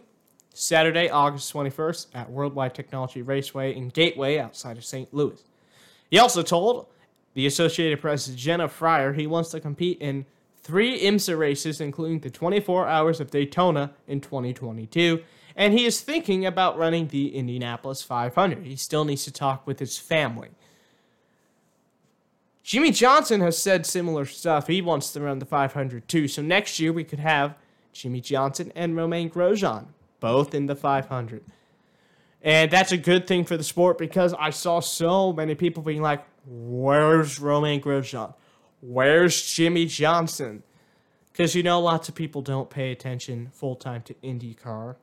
Saturday, 0.54 1.10
August 1.10 1.52
21st 1.52 2.08
at 2.14 2.30
Worldwide 2.30 2.76
Technology 2.76 3.24
Raceway 3.24 3.76
in 3.76 3.90
Gateway 3.90 4.38
outside 4.38 4.78
of 4.78 4.86
St. 4.86 5.12
Louis. 5.12 5.44
He 6.10 6.20
also 6.20 6.44
told 6.44 6.86
the 7.34 7.48
Associated 7.48 8.00
Press 8.00 8.28
Jenna 8.28 8.70
Fryer 8.70 9.12
he 9.14 9.28
wants 9.28 9.50
to 9.50 9.60
compete 9.60 9.98
in 10.00 10.28
three 10.62 11.02
IMSA 11.02 11.38
races, 11.38 11.82
including 11.82 12.20
the 12.20 12.30
24 12.30 12.88
Hours 12.88 13.20
of 13.20 13.32
Daytona 13.32 13.92
in 14.08 14.22
2022, 14.22 15.24
and 15.56 15.74
he 15.74 15.86
is 15.86 16.00
thinking 16.00 16.46
about 16.46 16.78
running 16.78 17.08
the 17.08 17.36
Indianapolis 17.36 18.04
500. 18.04 18.66
He 18.66 18.76
still 18.76 19.04
needs 19.04 19.24
to 19.26 19.32
talk 19.32 19.66
with 19.66 19.80
his 19.80 19.98
family. 19.98 20.50
Jimmie 22.66 22.90
Johnson 22.90 23.42
has 23.42 23.60
said 23.60 23.86
similar 23.86 24.26
stuff. 24.26 24.66
He 24.66 24.82
wants 24.82 25.14
to 25.14 25.22
run 25.22 25.38
the 25.38 25.46
500 25.46 26.08
too. 26.08 26.28
So 26.28 26.42
next 26.42 26.80
year 26.80 26.92
we 26.92 27.04
could 27.04 27.20
have 27.20 27.54
Jimmie 27.94 28.22
Johnson 28.22 28.72
and 28.76 28.96
Romain 28.96 29.30
Grosjean 29.30 29.86
both 30.20 30.56
in 30.56 30.66
the 30.66 30.76
500. 30.76 31.44
And 32.42 32.72
that's 32.72 32.92
a 32.92 32.98
good 32.98 33.28
thing 33.28 33.46
for 33.46 33.56
the 33.56 33.64
sport 33.64 34.00
because 34.00 34.34
I 34.34 34.50
saw 34.50 34.80
so 34.80 35.32
many 35.32 35.54
people 35.54 35.84
being 35.84 36.02
like, 36.02 36.26
"Where's 36.48 37.40
Romain 37.40 37.82
Grosjean? 37.82 38.34
Where's 38.82 39.46
Jimmie 39.46 39.86
Johnson?" 39.86 40.64
Because 41.32 41.54
you 41.54 41.62
know, 41.62 41.80
lots 41.80 42.10
of 42.10 42.16
people 42.16 42.42
don't 42.42 42.72
pay 42.72 42.92
attention 42.92 43.50
full 43.54 43.76
time 43.76 44.02
to 44.04 44.16
IndyCar. 44.24 44.96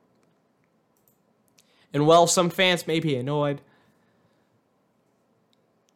And 1.93 2.07
while 2.07 2.27
some 2.27 2.49
fans 2.49 2.85
may 2.87 2.99
be 2.99 3.15
annoyed, 3.15 3.61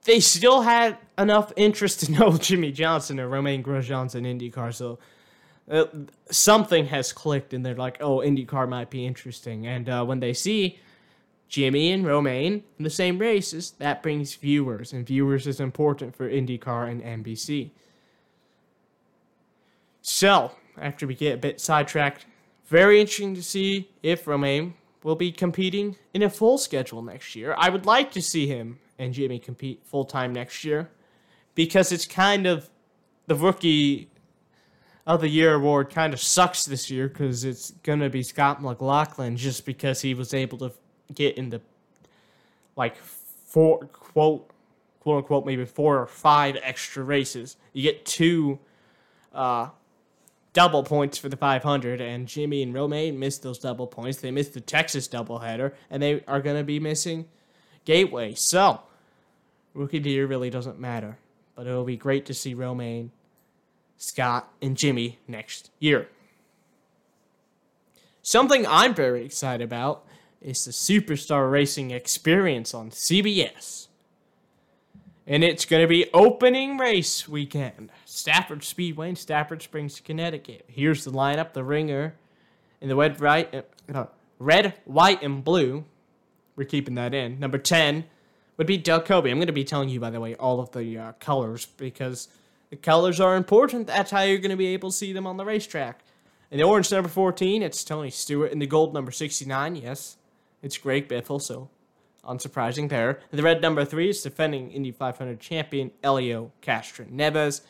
they 0.06 0.22
still 0.22 0.62
had 0.62 0.98
enough 1.18 1.52
interest 1.56 2.02
to 2.02 2.12
know 2.20 2.38
Jimmie 2.38 2.72
Johnson 2.72 3.20
and 3.20 3.32
Romain 3.32 3.64
Grosjean's 3.64 4.16
in 4.16 4.24
IndyCar. 4.24 4.74
So 4.74 5.00
uh, 5.70 5.86
something 6.30 6.86
has 6.88 7.12
clicked, 7.12 7.54
and 7.54 7.66
they're 7.66 7.76
like, 7.76 7.98
"Oh, 8.02 8.20
IndyCar 8.20 8.70
might 8.70 8.90
be 8.90 9.06
interesting." 9.06 9.68
And 9.68 9.90
uh, 9.90 10.06
when 10.06 10.20
they 10.20 10.34
see 10.34 10.80
Jimmie 11.50 11.92
and 11.92 12.06
Romain 12.06 12.64
in 12.78 12.84
the 12.84 12.90
same 12.90 13.18
races, 13.18 13.72
that 13.80 14.04
brings 14.04 14.36
viewers, 14.36 14.94
and 14.94 15.06
viewers 15.06 15.48
is 15.48 15.60
important 15.60 16.16
for 16.16 16.30
IndyCar 16.30 16.90
and 16.90 17.26
NBC. 17.26 17.72
So, 20.02 20.52
after 20.80 21.06
we 21.06 21.16
get 21.16 21.34
a 21.34 21.38
bit 21.38 21.60
sidetracked, 21.60 22.26
very 22.68 23.02
interesting 23.02 23.36
to 23.36 23.44
see 23.44 23.90
if 24.04 24.26
Romain 24.26 24.74
will 25.04 25.16
be 25.16 25.32
competing 25.32 25.98
in 26.14 26.24
a 26.24 26.30
full 26.30 26.58
schedule 26.58 27.02
next 27.02 27.36
year. 27.36 27.56
I 27.58 27.70
would 27.70 27.86
like 27.86 28.12
to 28.12 28.22
see 28.22 28.48
him 28.48 28.80
and 29.00 29.14
Jimmie 29.14 29.40
compete 29.40 29.82
full 29.86 30.06
time 30.06 30.34
next 30.34 30.64
year 30.64 30.90
because 31.58 31.92
it's 31.92 32.06
kind 32.06 32.46
of 32.46 32.70
the 33.26 33.34
rookie 33.34 34.08
of 35.08 35.22
the 35.22 35.28
year 35.28 35.56
award 35.56 35.90
kind 35.90 36.14
of 36.14 36.20
sucks 36.22 36.66
this 36.66 36.92
year 36.92 37.08
because 37.08 37.44
it's 37.44 37.72
going 37.82 38.00
to 38.00 38.12
be 38.12 38.22
Scott 38.22 38.62
McLaughlin 38.62 39.36
just 39.36 39.66
because 39.66 40.02
he 40.02 40.14
was 40.14 40.36
able 40.36 40.60
to 40.60 40.72
get 41.16 41.36
in 41.36 41.50
the 41.50 41.60
like 42.76 42.96
four 42.96 43.80
quote 43.88 44.48
quote 45.00 45.18
unquote 45.18 45.48
maybe 45.48 45.66
four 45.66 46.00
or 46.00 46.06
five 46.06 46.56
extra 46.62 47.04
races. 47.04 47.58
You 47.74 47.82
get 47.82 48.06
two 48.06 48.60
uh, 49.34 49.70
double 50.54 50.84
points 50.84 51.18
for 51.18 51.28
the 51.28 51.38
500, 51.38 52.02
and 52.02 52.28
Jimmie 52.28 52.62
and 52.62 52.72
Romain 52.72 53.18
missed 53.18 53.42
those 53.42 53.58
double 53.58 53.88
points. 53.88 54.20
They 54.20 54.30
missed 54.30 54.54
the 54.54 54.62
Texas 54.62 55.08
doubleheader, 55.08 55.74
and 55.90 56.04
they 56.04 56.24
are 56.28 56.40
going 56.40 56.58
to 56.58 56.64
be 56.64 56.80
missing 56.80 57.26
Gateway. 57.86 58.36
So, 58.36 58.82
rookie 59.74 59.98
of 59.98 60.04
the 60.04 60.12
year 60.12 60.28
really 60.28 60.50
doesn't 60.50 60.78
matter, 60.78 61.18
but 61.58 61.66
it'll 61.66 61.84
be 61.84 61.98
great 61.98 62.28
to 62.28 62.36
see 62.36 62.54
Romain, 62.54 63.12
Scott, 63.98 64.54
and 64.62 64.78
Jimmie 64.78 65.18
next 65.28 65.72
year. 65.80 66.08
Something 68.22 68.68
I'm 68.68 68.94
very 68.94 69.26
excited 69.26 69.64
about 69.64 70.06
is 70.40 70.64
the 70.64 70.72
Superstar 70.72 71.52
Racing 71.52 71.90
Experience 71.90 72.76
on 72.76 72.92
CBS. 72.92 73.88
And 75.26 75.44
it's 75.44 75.66
going 75.66 75.82
to 75.82 75.88
be 75.88 76.12
opening 76.14 76.78
race 76.78 77.28
weekend. 77.28 77.90
Stafford 78.06 78.64
Speedway 78.64 79.10
in 79.10 79.16
Stafford 79.16 79.64
Springs, 79.64 80.00
Connecticut. 80.00 80.64
Here's 80.68 81.04
the 81.04 81.12
lineup, 81.12 81.54
the 81.54 81.64
ringer, 81.64 82.14
in 82.82 82.88
the 82.88 82.96
red, 82.96 83.20
right, 83.20 83.66
uh, 83.92 84.06
red, 84.38 84.76
white, 84.86 85.24
and 85.24 85.44
blue. 85.44 85.86
We're 86.56 86.66
keeping 86.66 86.94
that 86.96 87.16
in. 87.16 87.40
Number 87.40 87.58
10 87.58 88.06
would 88.58 88.68
be 88.68 88.78
Doug 88.78 89.06
Coby. 89.06 89.32
I'm 89.32 89.38
going 89.38 89.48
to 89.48 89.54
be 89.54 89.64
telling 89.64 89.90
you, 89.90 90.00
by 90.00 90.10
the 90.10 90.20
way, 90.20 90.36
all 90.36 90.60
of 90.60 90.72
the 90.72 90.98
uh, 90.98 91.12
colors 91.14 91.66
because 91.66 92.28
the 92.70 92.76
colors 92.76 93.20
are 93.20 93.36
important. 93.36 93.88
That's 93.88 94.12
how 94.12 94.22
you're 94.24 94.40
going 94.40 94.52
to 94.52 94.58
be 94.58 94.68
able 94.68 94.92
to 94.92 94.96
see 94.96 95.14
them 95.14 95.28
on 95.28 95.38
the 95.38 95.46
racetrack. 95.46 96.02
In 96.50 96.58
the 96.58 96.64
orange 96.64 96.92
number 96.92 97.10
14, 97.10 97.62
it's 97.62 97.84
Tony 97.84 98.10
Stewart. 98.10 98.52
In 98.52 98.60
the 98.60 98.68
gold 98.68 98.94
number 98.94 99.12
69, 99.12 99.76
yes, 99.76 100.18
it's 100.62 100.78
Greg 100.78 101.08
Biffle, 101.08 101.42
so 101.42 101.70
unsurprising 102.26 102.90
there. 102.90 103.20
In 103.32 103.38
the 103.38 103.44
red 103.44 103.62
number 103.62 103.86
3 103.86 104.10
is 104.10 104.22
defending 104.22 104.72
Indy 104.72 104.92
500 104.92 105.40
champion 105.40 105.92
Helio 106.02 106.52
Castroneves. 106.62 107.62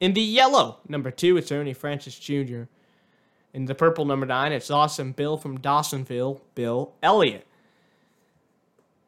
In 0.00 0.14
the 0.14 0.20
yellow 0.20 0.78
number 0.88 1.10
2, 1.10 1.36
it's 1.36 1.52
Ernie 1.52 1.72
Francis 1.72 2.18
Jr. 2.18 2.62
In 3.52 3.66
the 3.66 3.74
purple 3.74 4.04
number 4.04 4.26
9, 4.26 4.52
it's 4.52 4.70
Awesome 4.70 5.12
Bill 5.12 5.36
from 5.36 5.58
Dawsonville, 5.58 6.40
Bill 6.54 6.92
Elliott. 7.02 7.46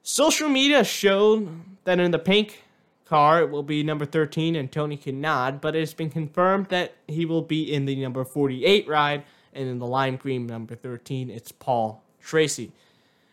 Social 0.09 0.49
media 0.49 0.85
showed 0.85 1.49
that 1.83 1.99
in 1.99 2.13
the 2.13 2.19
pink 2.21 2.63
car 3.07 3.41
it 3.41 3.51
will 3.51 3.65
be 3.65 3.83
number 3.83 4.07
13 4.07 4.55
and 4.55 4.71
Tony 4.71 4.97
Kanaan, 4.97 5.61
but 5.61 5.75
it 5.75 5.81
has 5.81 5.95
been 5.95 6.11
confirmed 6.11 6.67
that 6.67 6.95
he 7.09 7.27
will 7.27 7.43
be 7.43 7.75
in 7.75 7.87
the 7.87 7.97
number 7.97 8.25
48 8.25 8.87
ride, 8.87 9.25
and 9.53 9.69
in 9.69 9.81
the 9.81 9.87
lime 9.87 10.15
green 10.15 10.47
number 10.47 10.77
13 10.77 11.29
it's 11.29 11.51
Paul 11.51 12.05
Tracy. 12.21 12.67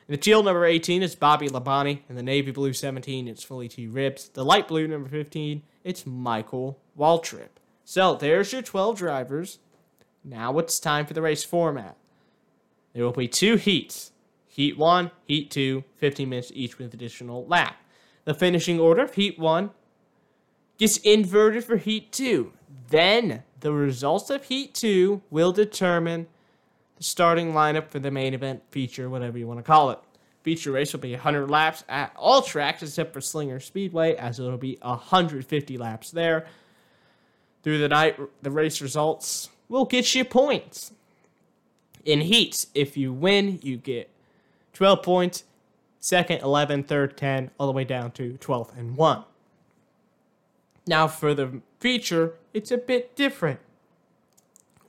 In 0.07 0.13
the 0.13 0.17
teal 0.17 0.41
number 0.41 0.65
18 0.65 1.03
it's 1.03 1.13
Bobby 1.13 1.47
Labonte, 1.47 1.99
in 2.09 2.15
the 2.15 2.23
navy 2.23 2.49
blue 2.49 2.73
17 2.73 3.27
it's 3.27 3.47
Willy 3.47 3.69
T. 3.69 3.87
Ribbs, 3.87 4.33
the 4.33 4.43
light 4.43 4.67
blue 4.67 4.87
number 4.87 5.09
15 5.09 5.61
it's 5.83 6.07
Michael 6.07 6.79
Waltrip. 6.97 7.49
So 7.85 8.15
there's 8.15 8.51
your 8.51 8.63
12 8.63 8.97
drivers. 8.97 9.59
Now 10.23 10.57
it's 10.57 10.79
time 10.79 11.05
for 11.05 11.13
the 11.13 11.21
race 11.21 11.43
format. 11.43 11.97
There 12.93 13.05
will 13.05 13.11
be 13.11 13.27
two 13.27 13.57
heats. 13.57 14.11
Heat 14.53 14.77
1, 14.77 15.09
Heat 15.25 15.49
2, 15.49 15.83
15 15.95 16.29
minutes 16.29 16.51
each 16.53 16.77
with 16.77 16.93
additional 16.93 17.43
lap. 17.47 17.75
The 18.25 18.35
finishing 18.35 18.79
order 18.79 19.01
of 19.01 19.15
Heat 19.15 19.39
1 19.39 19.71
gets 20.77 20.97
inverted 20.97 21.63
for 21.63 21.77
Heat 21.77 22.11
2. 22.11 22.53
Then 22.89 23.41
the 23.61 23.73
results 23.73 24.29
of 24.29 24.43
Heat 24.43 24.75
2 24.75 25.23
will 25.31 25.51
determine 25.51 26.27
the 26.97 27.03
starting 27.03 27.53
lineup 27.53 27.89
for 27.89 27.97
the 27.97 28.11
main 28.11 28.35
event 28.35 28.61
feature, 28.69 29.09
whatever 29.09 29.39
you 29.39 29.47
want 29.47 29.57
to 29.57 29.63
call 29.63 29.89
it. 29.89 29.97
Feature 30.43 30.73
race 30.73 30.93
will 30.93 30.99
be 30.99 31.13
100 31.13 31.49
laps 31.49 31.83
at 31.89 32.13
all 32.15 32.43
tracks 32.43 32.83
except 32.83 33.11
for 33.11 33.21
Slinger 33.21 33.59
Speedway, 33.59 34.13
as 34.13 34.39
it'll 34.39 34.57
be 34.57 34.77
150 34.83 35.77
laps 35.79 36.11
there. 36.11 36.45
Through 37.63 37.79
the 37.79 37.89
night, 37.89 38.19
the 38.43 38.51
race 38.51 38.83
results 38.83 39.49
will 39.67 39.85
get 39.85 40.13
you 40.13 40.23
points. 40.23 40.91
In 42.05 42.21
heats, 42.21 42.67
if 42.75 42.95
you 42.95 43.11
win, 43.11 43.57
you 43.63 43.77
get 43.77 44.12
12 44.73 45.03
points, 45.03 45.43
second 45.99 46.41
11, 46.41 46.83
third 46.83 47.15
10, 47.15 47.51
all 47.57 47.67
the 47.67 47.73
way 47.73 47.83
down 47.83 48.11
to 48.11 48.37
12th 48.39 48.77
and 48.77 48.97
1. 48.97 49.23
Now 50.85 51.07
for 51.07 51.33
the 51.33 51.61
feature, 51.79 52.33
it's 52.53 52.71
a 52.71 52.77
bit 52.77 53.15
different. 53.15 53.59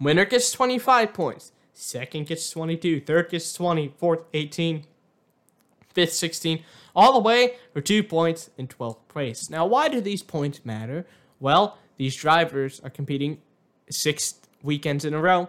Winner 0.00 0.24
gets 0.24 0.50
25 0.50 1.14
points, 1.14 1.52
second 1.72 2.26
gets 2.26 2.50
22, 2.50 3.00
third 3.00 3.30
gets 3.30 3.52
20, 3.52 3.94
fourth 3.96 4.20
18, 4.32 4.84
fifth 5.92 6.12
16, 6.12 6.64
all 6.96 7.12
the 7.12 7.20
way 7.20 7.54
for 7.72 7.80
2 7.80 8.02
points 8.02 8.50
in 8.58 8.66
12th 8.66 9.06
place. 9.08 9.48
Now 9.48 9.66
why 9.66 9.88
do 9.88 10.00
these 10.00 10.22
points 10.22 10.64
matter? 10.64 11.06
Well, 11.38 11.78
these 11.96 12.16
drivers 12.16 12.80
are 12.82 12.90
competing 12.90 13.40
6 13.90 14.34
weekends 14.62 15.04
in 15.04 15.14
a 15.14 15.20
row 15.20 15.48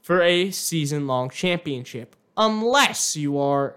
for 0.00 0.22
a 0.22 0.50
season 0.50 1.06
long 1.06 1.28
championship, 1.28 2.16
unless 2.36 3.16
you 3.16 3.38
are 3.38 3.76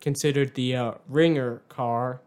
considered 0.00 0.54
the 0.54 0.76
uh, 0.76 0.92
ringer 1.08 1.62
car 1.68 2.20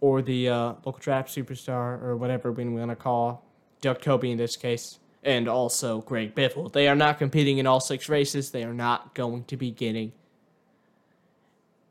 or 0.00 0.22
the 0.22 0.48
uh, 0.48 0.74
local 0.84 0.92
trap 0.92 1.28
superstar 1.28 2.02
or 2.02 2.16
whatever 2.16 2.52
we 2.52 2.64
want 2.64 2.90
to 2.90 2.96
call 2.96 3.44
Doug 3.80 4.00
Coby 4.00 4.32
in 4.32 4.38
this 4.38 4.56
case, 4.56 4.98
and 5.22 5.48
also 5.48 6.00
Greg 6.02 6.34
Biffle. 6.34 6.72
They 6.72 6.88
are 6.88 6.94
not 6.94 7.18
competing 7.18 7.58
in 7.58 7.66
all 7.66 7.80
six 7.80 8.08
races. 8.08 8.50
They 8.50 8.64
are 8.64 8.74
not 8.74 9.14
going 9.14 9.44
to 9.44 9.56
be 9.56 9.70
getting 9.70 10.12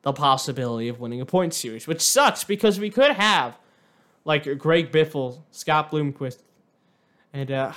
the 0.03 0.13
possibility 0.13 0.89
of 0.89 0.99
winning 0.99 1.21
a 1.21 1.25
point 1.25 1.53
series, 1.53 1.87
which 1.87 2.01
sucks 2.01 2.43
because 2.43 2.79
we 2.79 2.89
could 2.89 3.11
have 3.11 3.57
like 4.25 4.57
Greg 4.57 4.91
Biffle, 4.91 5.41
Scott 5.51 5.91
Bloomquist, 5.91 6.39
and 7.31 7.51
uh, 7.51 7.73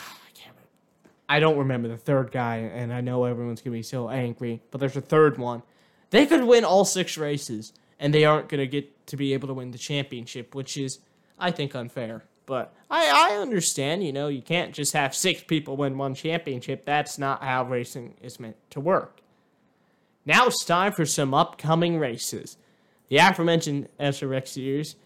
I 1.28 1.40
don't 1.40 1.58
remember 1.58 1.88
the 1.88 1.96
third 1.96 2.30
guy, 2.30 2.56
and 2.56 2.92
I 2.92 3.00
know 3.00 3.24
everyone's 3.24 3.60
gonna 3.60 3.76
be 3.76 3.82
so 3.82 4.08
angry, 4.08 4.62
but 4.70 4.78
there's 4.78 4.96
a 4.96 5.00
third 5.00 5.38
one. 5.38 5.62
They 6.10 6.26
could 6.26 6.44
win 6.44 6.64
all 6.64 6.84
six 6.84 7.18
races, 7.18 7.72
and 7.98 8.14
they 8.14 8.24
aren't 8.24 8.48
gonna 8.48 8.66
get 8.66 9.06
to 9.08 9.16
be 9.16 9.32
able 9.34 9.48
to 9.48 9.54
win 9.54 9.72
the 9.72 9.78
championship, 9.78 10.54
which 10.54 10.76
is, 10.76 11.00
I 11.38 11.50
think, 11.50 11.74
unfair. 11.74 12.24
But 12.46 12.72
I, 12.88 13.32
I 13.32 13.36
understand, 13.36 14.04
you 14.04 14.12
know, 14.12 14.28
you 14.28 14.40
can't 14.40 14.72
just 14.72 14.92
have 14.92 15.14
six 15.14 15.42
people 15.42 15.76
win 15.76 15.98
one 15.98 16.14
championship. 16.14 16.84
That's 16.84 17.18
not 17.18 17.42
how 17.42 17.64
racing 17.64 18.14
is 18.22 18.38
meant 18.38 18.56
to 18.70 18.80
work. 18.80 19.20
Now 20.24 20.46
it's 20.46 20.64
time 20.64 20.92
for 20.92 21.04
some 21.04 21.34
upcoming 21.34 21.98
races. 21.98 22.56
The 23.08 23.18
aforementioned 23.18 23.88
SRX 23.98 24.48
series 24.48 24.96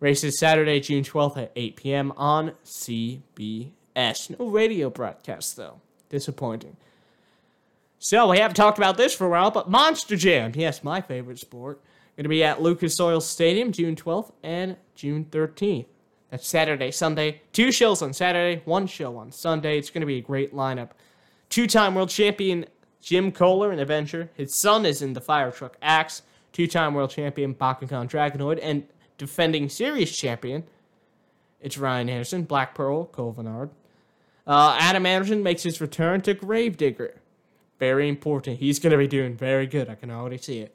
races 0.00 0.38
Saturday, 0.38 0.80
June 0.80 1.04
12th 1.04 1.36
at 1.38 1.52
8 1.56 1.76
p.m. 1.76 2.12
on 2.16 2.52
CBS. 2.64 3.70
No 3.96 4.46
radio 4.46 4.90
broadcast, 4.90 5.56
though. 5.56 5.80
Disappointing. 6.08 6.76
So, 7.98 8.28
we 8.30 8.38
haven't 8.38 8.56
talked 8.56 8.78
about 8.78 8.96
this 8.96 9.14
for 9.14 9.26
a 9.26 9.30
while, 9.30 9.50
but 9.50 9.70
Monster 9.70 10.16
Jam, 10.16 10.52
yes, 10.54 10.84
my 10.84 11.00
favorite 11.00 11.38
sport, 11.38 11.80
going 12.16 12.24
to 12.24 12.28
be 12.28 12.44
at 12.44 12.60
Lucas 12.60 13.00
Oil 13.00 13.20
Stadium 13.20 13.72
June 13.72 13.96
12th 13.96 14.32
and 14.42 14.76
June 14.94 15.24
13th. 15.30 15.86
That's 16.30 16.48
Saturday, 16.48 16.90
Sunday. 16.90 17.42
Two 17.52 17.70
shows 17.70 18.02
on 18.02 18.12
Saturday, 18.12 18.60
one 18.64 18.86
show 18.86 19.16
on 19.16 19.30
Sunday. 19.30 19.78
It's 19.78 19.90
going 19.90 20.00
to 20.00 20.06
be 20.06 20.18
a 20.18 20.22
great 20.22 20.54
lineup. 20.54 20.90
Two 21.48 21.66
time 21.66 21.94
world 21.94 22.10
champion 22.10 22.66
Jim 23.00 23.30
Koehler 23.30 23.72
in 23.72 23.78
Adventure. 23.78 24.30
His 24.34 24.54
son 24.54 24.84
is 24.84 25.02
in 25.02 25.12
the 25.12 25.20
fire 25.20 25.50
truck 25.50 25.76
Axe. 25.80 26.22
Two 26.52 26.66
time 26.66 26.94
world 26.94 27.10
champion 27.10 27.54
Bakugan 27.54 28.08
Dragonoid. 28.10 28.58
And 28.62 28.84
defending 29.18 29.68
series 29.68 30.16
champion, 30.16 30.64
it's 31.60 31.78
Ryan 31.78 32.08
Anderson, 32.08 32.42
Black 32.42 32.74
Pearl, 32.74 33.06
Colvinard. 33.06 33.70
Uh, 34.46 34.76
Adam 34.78 35.06
Anderson 35.06 35.42
makes 35.42 35.62
his 35.62 35.80
return 35.80 36.20
to 36.22 36.34
Gravedigger. 36.34 37.14
Very 37.78 38.08
important. 38.08 38.58
He's 38.58 38.78
going 38.78 38.92
to 38.92 38.98
be 38.98 39.08
doing 39.08 39.36
very 39.36 39.66
good. 39.66 39.88
I 39.88 39.94
can 39.94 40.10
already 40.10 40.38
see 40.38 40.60
it. 40.60 40.74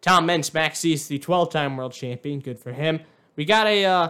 Tom 0.00 0.26
Meents 0.26 0.54
Max-D's 0.54 1.08
the 1.08 1.18
12 1.18 1.50
time 1.50 1.76
world 1.76 1.92
champion. 1.92 2.40
Good 2.40 2.58
for 2.58 2.72
him. 2.72 3.00
We 3.36 3.44
got 3.44 3.66
a 3.66 3.84
uh, 3.84 4.08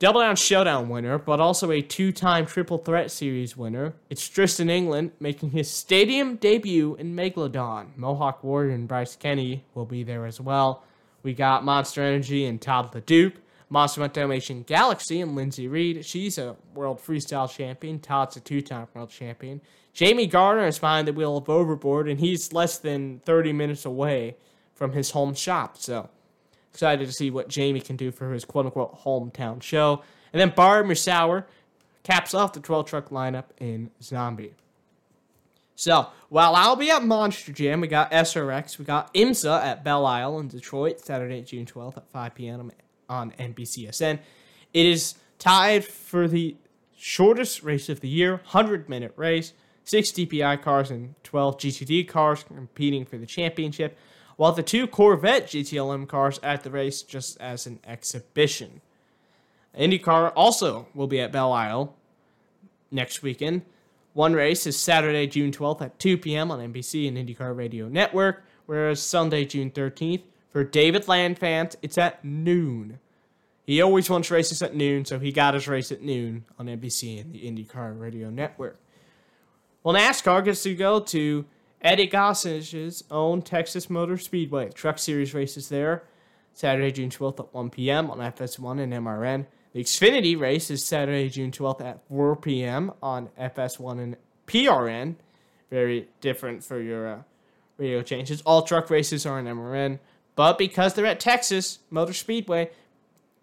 Double 0.00 0.20
Down 0.20 0.36
Showdown 0.36 0.88
winner, 0.88 1.18
but 1.18 1.40
also 1.40 1.70
a 1.70 1.80
two 1.80 2.12
time 2.12 2.46
Triple 2.46 2.78
Threat 2.78 3.10
Series 3.10 3.56
winner. 3.56 3.94
It's 4.10 4.28
Tristan 4.28 4.70
England 4.70 5.12
making 5.20 5.50
his 5.50 5.70
stadium 5.70 6.36
debut 6.36 6.96
in 6.96 7.14
Megalodon. 7.14 7.96
Mohawk 7.96 8.42
Warrior 8.42 8.74
and 8.74 8.88
Bryce 8.88 9.16
Kenny 9.16 9.64
will 9.74 9.86
be 9.86 10.02
there 10.02 10.26
as 10.26 10.40
well. 10.40 10.84
We 11.22 11.34
got 11.34 11.64
Monster 11.64 12.02
Energy 12.02 12.44
and 12.44 12.60
Todd 12.60 12.92
the 12.92 13.02
LeDuc. 13.02 13.34
Monster 13.70 14.08
Dalmatian 14.08 14.62
Galaxy 14.62 15.20
and 15.20 15.36
Linsey 15.36 15.70
Read. 15.70 16.04
She's 16.04 16.38
a 16.38 16.56
world 16.74 17.00
freestyle 17.00 17.50
champion. 17.50 17.98
Todd's 17.98 18.36
a 18.36 18.40
two 18.40 18.62
time 18.62 18.88
world 18.94 19.10
champion. 19.10 19.60
Jamie 19.92 20.26
Garner 20.26 20.66
is 20.66 20.78
behind 20.78 21.08
the 21.08 21.12
wheel 21.12 21.36
of 21.36 21.48
Overboard, 21.48 22.08
and 22.08 22.20
he's 22.20 22.52
less 22.52 22.78
than 22.78 23.20
30 23.24 23.52
minutes 23.52 23.84
away 23.84 24.36
from 24.74 24.92
his 24.92 25.10
home 25.10 25.34
shop. 25.34 25.76
So 25.76 26.08
Excited 26.72 27.06
to 27.06 27.12
see 27.12 27.30
what 27.30 27.48
Jamie 27.48 27.80
can 27.80 27.96
do 27.96 28.12
for 28.12 28.32
his 28.32 28.44
quote 28.44 28.66
unquote 28.66 29.00
hometown 29.00 29.62
show. 29.62 30.02
And 30.32 30.40
then 30.40 30.52
Bari 30.54 30.84
Musawwir 30.84 31.44
caps 32.04 32.34
off 32.34 32.52
the 32.52 32.60
12 32.60 32.86
truck 32.86 33.08
lineup 33.08 33.46
in 33.58 33.90
Zombie. 34.02 34.54
So, 35.74 36.08
while 36.28 36.54
I'll 36.54 36.76
be 36.76 36.90
at 36.90 37.04
Monster 37.04 37.52
Jam, 37.52 37.80
we 37.80 37.88
got 37.88 38.10
SRX, 38.10 38.78
we 38.78 38.84
got 38.84 39.14
IMSA 39.14 39.62
at 39.62 39.84
Belle 39.84 40.06
Isle 40.06 40.38
in 40.38 40.48
Detroit, 40.48 41.00
Saturday, 41.00 41.42
June 41.42 41.66
12th 41.66 41.96
at 41.96 42.08
5 42.10 42.34
p.m. 42.34 42.70
on 43.08 43.32
NBCSN. 43.32 44.18
It 44.74 44.86
is 44.86 45.14
tied 45.38 45.84
for 45.84 46.28
the 46.28 46.56
shortest 46.96 47.62
race 47.62 47.88
of 47.88 48.00
the 48.00 48.08
year, 48.08 48.32
100 48.32 48.88
minute 48.88 49.12
race, 49.16 49.52
6 49.84 50.10
DPI 50.10 50.60
cars 50.62 50.90
and 50.90 51.14
12 51.24 51.58
GTD 51.58 52.08
cars 52.08 52.44
competing 52.44 53.04
for 53.04 53.16
the 53.16 53.26
championship 53.26 53.96
while 54.36 54.52
the 54.52 54.62
two 54.62 54.86
Corvette 54.86 55.48
GTLM 55.48 56.06
cars 56.06 56.38
at 56.44 56.62
the 56.62 56.70
race 56.70 57.02
just 57.02 57.40
as 57.40 57.66
an 57.66 57.80
exhibition. 57.84 58.80
IndyCar 59.76 60.32
also 60.36 60.86
will 60.94 61.08
be 61.08 61.20
at 61.20 61.32
Belle 61.32 61.52
Isle 61.52 61.96
next 62.90 63.22
weekend. 63.22 63.62
One 64.12 64.34
race 64.34 64.66
is 64.66 64.78
Saturday, 64.78 65.26
June 65.26 65.50
12th 65.50 65.82
at 65.82 65.98
2 65.98 66.18
p.m. 66.18 66.50
on 66.50 66.72
NBC 66.72 67.08
and 67.08 67.16
IndyCar 67.16 67.56
Radio 67.56 67.88
Network, 67.88 68.44
whereas 68.66 69.02
Sunday, 69.02 69.44
June 69.44 69.70
13th, 69.70 70.22
for 70.50 70.64
David 70.64 71.08
Land 71.08 71.38
fans, 71.38 71.76
it's 71.82 71.98
at 71.98 72.24
noon. 72.24 72.98
He 73.64 73.82
always 73.82 74.08
wants 74.08 74.30
races 74.30 74.62
at 74.62 74.74
noon, 74.74 75.04
so 75.04 75.18
he 75.18 75.30
got 75.30 75.54
his 75.54 75.68
race 75.68 75.92
at 75.92 76.02
noon 76.02 76.44
on 76.58 76.66
NBC 76.66 77.20
and 77.20 77.32
the 77.32 77.40
IndyCar 77.40 78.00
Radio 78.00 78.30
Network. 78.30 78.78
Well, 79.82 79.94
NASCAR 79.94 80.44
gets 80.44 80.62
to 80.62 80.74
go 80.74 81.00
to 81.00 81.44
Eddie 81.82 82.06
Gossage's 82.06 83.04
own 83.10 83.42
Texas 83.42 83.88
Motor 83.88 84.18
Speedway. 84.18 84.70
Truck 84.70 84.98
Series 84.98 85.34
races 85.34 85.68
there. 85.68 86.04
Saturday, 86.52 86.90
June 86.90 87.10
12th 87.10 87.40
at 87.40 87.54
1 87.54 87.70
p.m. 87.70 88.10
on 88.10 88.18
FS1 88.18 88.80
and 88.80 88.92
MRN. 88.92 89.46
The 89.72 89.84
Xfinity 89.84 90.38
race 90.38 90.70
is 90.70 90.84
Saturday, 90.84 91.28
June 91.28 91.52
12th 91.52 91.82
at 91.82 92.08
4 92.08 92.36
p.m. 92.36 92.92
on 93.02 93.28
FS1 93.38 94.00
and 94.00 94.16
PRN. 94.46 95.14
Very 95.70 96.08
different 96.20 96.64
for 96.64 96.80
your 96.80 97.06
uh, 97.06 97.22
radio 97.76 98.02
changes. 98.02 98.42
All 98.42 98.62
truck 98.62 98.90
races 98.90 99.24
are 99.24 99.38
on 99.38 99.44
MRN, 99.44 100.00
but 100.38 100.56
because 100.56 100.94
they're 100.94 101.04
at 101.04 101.18
Texas 101.18 101.80
Motor 101.90 102.12
Speedway, 102.12 102.70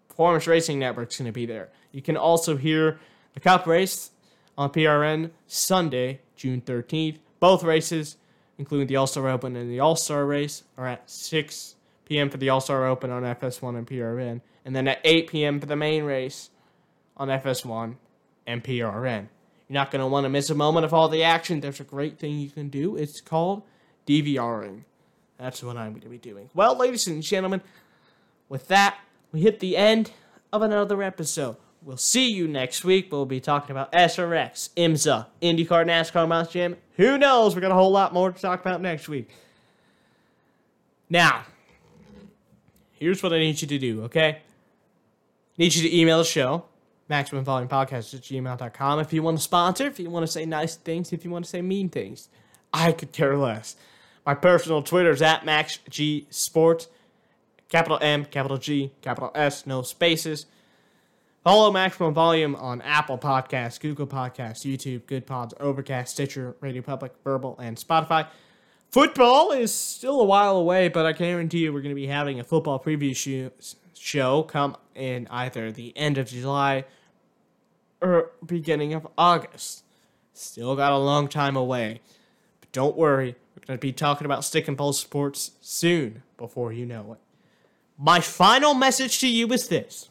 Performance 0.08 0.46
Racing 0.46 0.78
Network's 0.78 1.18
going 1.18 1.26
to 1.26 1.32
be 1.32 1.44
there. 1.44 1.68
You 1.92 2.00
can 2.00 2.16
also 2.16 2.56
hear 2.56 2.98
the 3.34 3.40
Cup 3.40 3.66
race 3.66 4.12
on 4.56 4.70
PRN 4.70 5.30
Sunday, 5.46 6.20
June 6.36 6.62
13th. 6.62 7.18
Both 7.38 7.62
races 7.62 8.16
including 8.58 8.86
the 8.86 8.96
All 8.96 9.06
Star 9.06 9.28
Open 9.28 9.56
and 9.56 9.70
the 9.70 9.80
All 9.80 9.96
Star 9.96 10.24
race, 10.24 10.62
are 10.76 10.86
at 10.86 11.10
6 11.10 11.74
p.m. 12.06 12.30
for 12.30 12.38
the 12.38 12.48
All 12.48 12.60
Star 12.60 12.86
Open 12.86 13.10
on 13.10 13.22
FS1 13.22 13.76
and 13.76 13.86
PRN, 13.86 14.40
and 14.64 14.74
then 14.74 14.88
at 14.88 15.00
8 15.04 15.28
p.m. 15.28 15.60
for 15.60 15.66
the 15.66 15.76
main 15.76 16.04
race 16.04 16.50
on 17.16 17.28
FS1 17.28 17.96
and 18.46 18.64
PRN. 18.64 19.28
You're 19.68 19.74
not 19.74 19.90
going 19.90 20.00
to 20.00 20.06
want 20.06 20.24
to 20.24 20.30
miss 20.30 20.50
a 20.50 20.54
moment 20.54 20.84
of 20.84 20.94
all 20.94 21.08
the 21.08 21.24
action. 21.24 21.60
There's 21.60 21.80
a 21.80 21.84
great 21.84 22.18
thing 22.18 22.38
you 22.38 22.50
can 22.50 22.68
do. 22.68 22.96
It's 22.96 23.20
called 23.20 23.62
DVRing. 24.06 24.84
That's 25.38 25.62
what 25.62 25.76
I'm 25.76 25.90
going 25.90 26.02
to 26.02 26.08
be 26.08 26.18
doing. 26.18 26.48
Well, 26.54 26.76
ladies 26.76 27.06
and 27.06 27.22
gentlemen, 27.22 27.60
with 28.48 28.68
that, 28.68 28.98
we 29.32 29.40
hit 29.40 29.60
the 29.60 29.76
end 29.76 30.12
of 30.52 30.62
another 30.62 31.02
episode. 31.02 31.56
We'll 31.82 31.96
see 31.96 32.28
you 32.30 32.48
next 32.48 32.84
week. 32.84 33.12
We'll 33.12 33.26
be 33.26 33.38
talking 33.38 33.70
about 33.70 33.92
SRX, 33.92 34.70
IMSA, 34.76 35.26
IndyCar, 35.42 35.86
NASCAR, 35.86 36.26
Mouse 36.26 36.52
Jam. 36.52 36.76
Who 36.96 37.16
knows? 37.18 37.54
We 37.54 37.60
got 37.60 37.70
a 37.70 37.74
whole 37.74 37.92
lot 37.92 38.12
more 38.12 38.32
to 38.32 38.40
talk 38.40 38.60
about 38.60 38.80
next 38.80 39.08
week. 39.08 39.28
Now, 41.08 41.44
here's 42.92 43.22
what 43.22 43.32
I 43.32 43.38
need 43.38 43.60
you 43.60 43.68
to 43.68 43.78
do, 43.78 44.02
okay? 44.04 44.38
Need 45.58 45.74
you 45.74 45.88
to 45.88 45.96
email 45.96 46.18
the 46.18 46.24
show, 46.24 46.64
MaximumVolumePodcast 47.08 48.14
at 48.14 48.20
gmail.com. 48.22 48.98
If 48.98 49.12
you 49.12 49.22
want 49.22 49.36
to 49.36 49.42
sponsor, 49.42 49.86
if 49.86 50.00
you 50.00 50.10
want 50.10 50.26
to 50.26 50.32
say 50.32 50.44
nice 50.44 50.74
things, 50.76 51.12
if 51.12 51.24
you 51.24 51.30
want 51.30 51.44
to 51.44 51.50
say 51.50 51.62
mean 51.62 51.88
things, 51.88 52.28
I 52.72 52.92
could 52.92 53.12
care 53.12 53.36
less. 53.36 53.76
My 54.26 54.34
personal 54.34 54.82
Twitter 54.82 55.10
is 55.10 55.22
at 55.22 55.44
MaxGSports, 55.44 56.88
capital 57.68 57.98
M, 58.02 58.24
capital 58.24 58.58
G, 58.58 58.90
capital 59.00 59.30
S, 59.36 59.66
no 59.66 59.82
spaces. 59.82 60.46
Follow 61.44 61.70
Maximum 61.70 62.12
Volume 62.12 62.56
on 62.56 62.82
Apple 62.82 63.18
Podcasts, 63.18 63.78
Google 63.78 64.08
Podcasts, 64.08 64.66
YouTube, 64.66 65.06
Good 65.06 65.26
Pods, 65.26 65.54
Overcast, 65.60 66.12
Stitcher, 66.12 66.56
Radio 66.60 66.82
Public, 66.82 67.12
Verbal, 67.22 67.56
and 67.60 67.76
Spotify. 67.76 68.26
Football 68.90 69.52
is 69.52 69.72
still 69.72 70.20
a 70.20 70.24
while 70.24 70.56
away, 70.56 70.88
but 70.88 71.06
I 71.06 71.12
guarantee 71.12 71.58
you 71.58 71.72
we're 71.72 71.82
going 71.82 71.94
to 71.94 72.00
be 72.00 72.08
having 72.08 72.40
a 72.40 72.44
football 72.44 72.80
preview 72.80 73.14
show 73.94 74.42
come 74.42 74.76
in 74.96 75.28
either 75.30 75.70
the 75.70 75.96
end 75.96 76.18
of 76.18 76.26
July 76.26 76.84
or 78.00 78.32
beginning 78.44 78.92
of 78.92 79.06
August. 79.16 79.84
Still 80.32 80.74
got 80.74 80.90
a 80.90 80.98
long 80.98 81.28
time 81.28 81.54
away. 81.54 82.00
But 82.60 82.72
don't 82.72 82.96
worry, 82.96 83.36
going 83.66 83.78
to 83.78 83.80
be 83.80 83.92
talking 83.92 84.24
about 84.24 84.44
stick 84.44 84.68
and 84.68 84.76
ball 84.76 84.92
sports 84.92 85.52
soon 85.60 86.22
before 86.36 86.72
you 86.72 86.86
know 86.86 87.14
it. 87.14 87.18
My 87.98 88.20
final 88.20 88.74
message 88.74 89.18
to 89.20 89.28
you 89.28 89.48
is 89.52 89.68
this. 89.68 90.10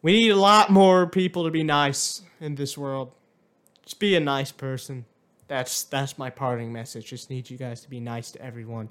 We 0.00 0.12
need 0.12 0.30
a 0.30 0.36
lot 0.36 0.70
more 0.70 1.06
people 1.06 1.44
to 1.44 1.50
be 1.50 1.62
nice 1.62 2.22
in 2.40 2.56
this 2.56 2.76
world. 2.76 3.12
Just 3.84 4.00
be 4.00 4.16
a 4.16 4.20
nice 4.20 4.50
person. 4.50 5.04
That's 5.46 5.84
that's 5.84 6.18
my 6.18 6.30
parting 6.30 6.72
message. 6.72 7.06
Just 7.06 7.30
need 7.30 7.50
you 7.50 7.58
guys 7.58 7.82
to 7.82 7.90
be 7.90 8.00
nice 8.00 8.30
to 8.32 8.42
everyone. 8.42 8.88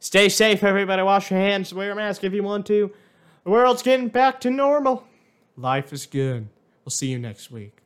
Stay 0.00 0.28
safe, 0.28 0.64
everybody. 0.64 1.02
Wash 1.02 1.30
your 1.30 1.40
hands. 1.40 1.72
Wear 1.72 1.92
a 1.92 1.94
mask 1.94 2.24
if 2.24 2.32
you 2.32 2.42
want 2.42 2.66
to. 2.66 2.90
The 3.44 3.50
world's 3.50 3.82
getting 3.82 4.08
back 4.08 4.40
to 4.40 4.50
normal. 4.50 5.06
Life 5.56 5.92
is 5.92 6.06
good. 6.06 6.48
We'll 6.84 6.90
see 6.90 7.08
you 7.08 7.18
next 7.18 7.50
week. 7.50 7.83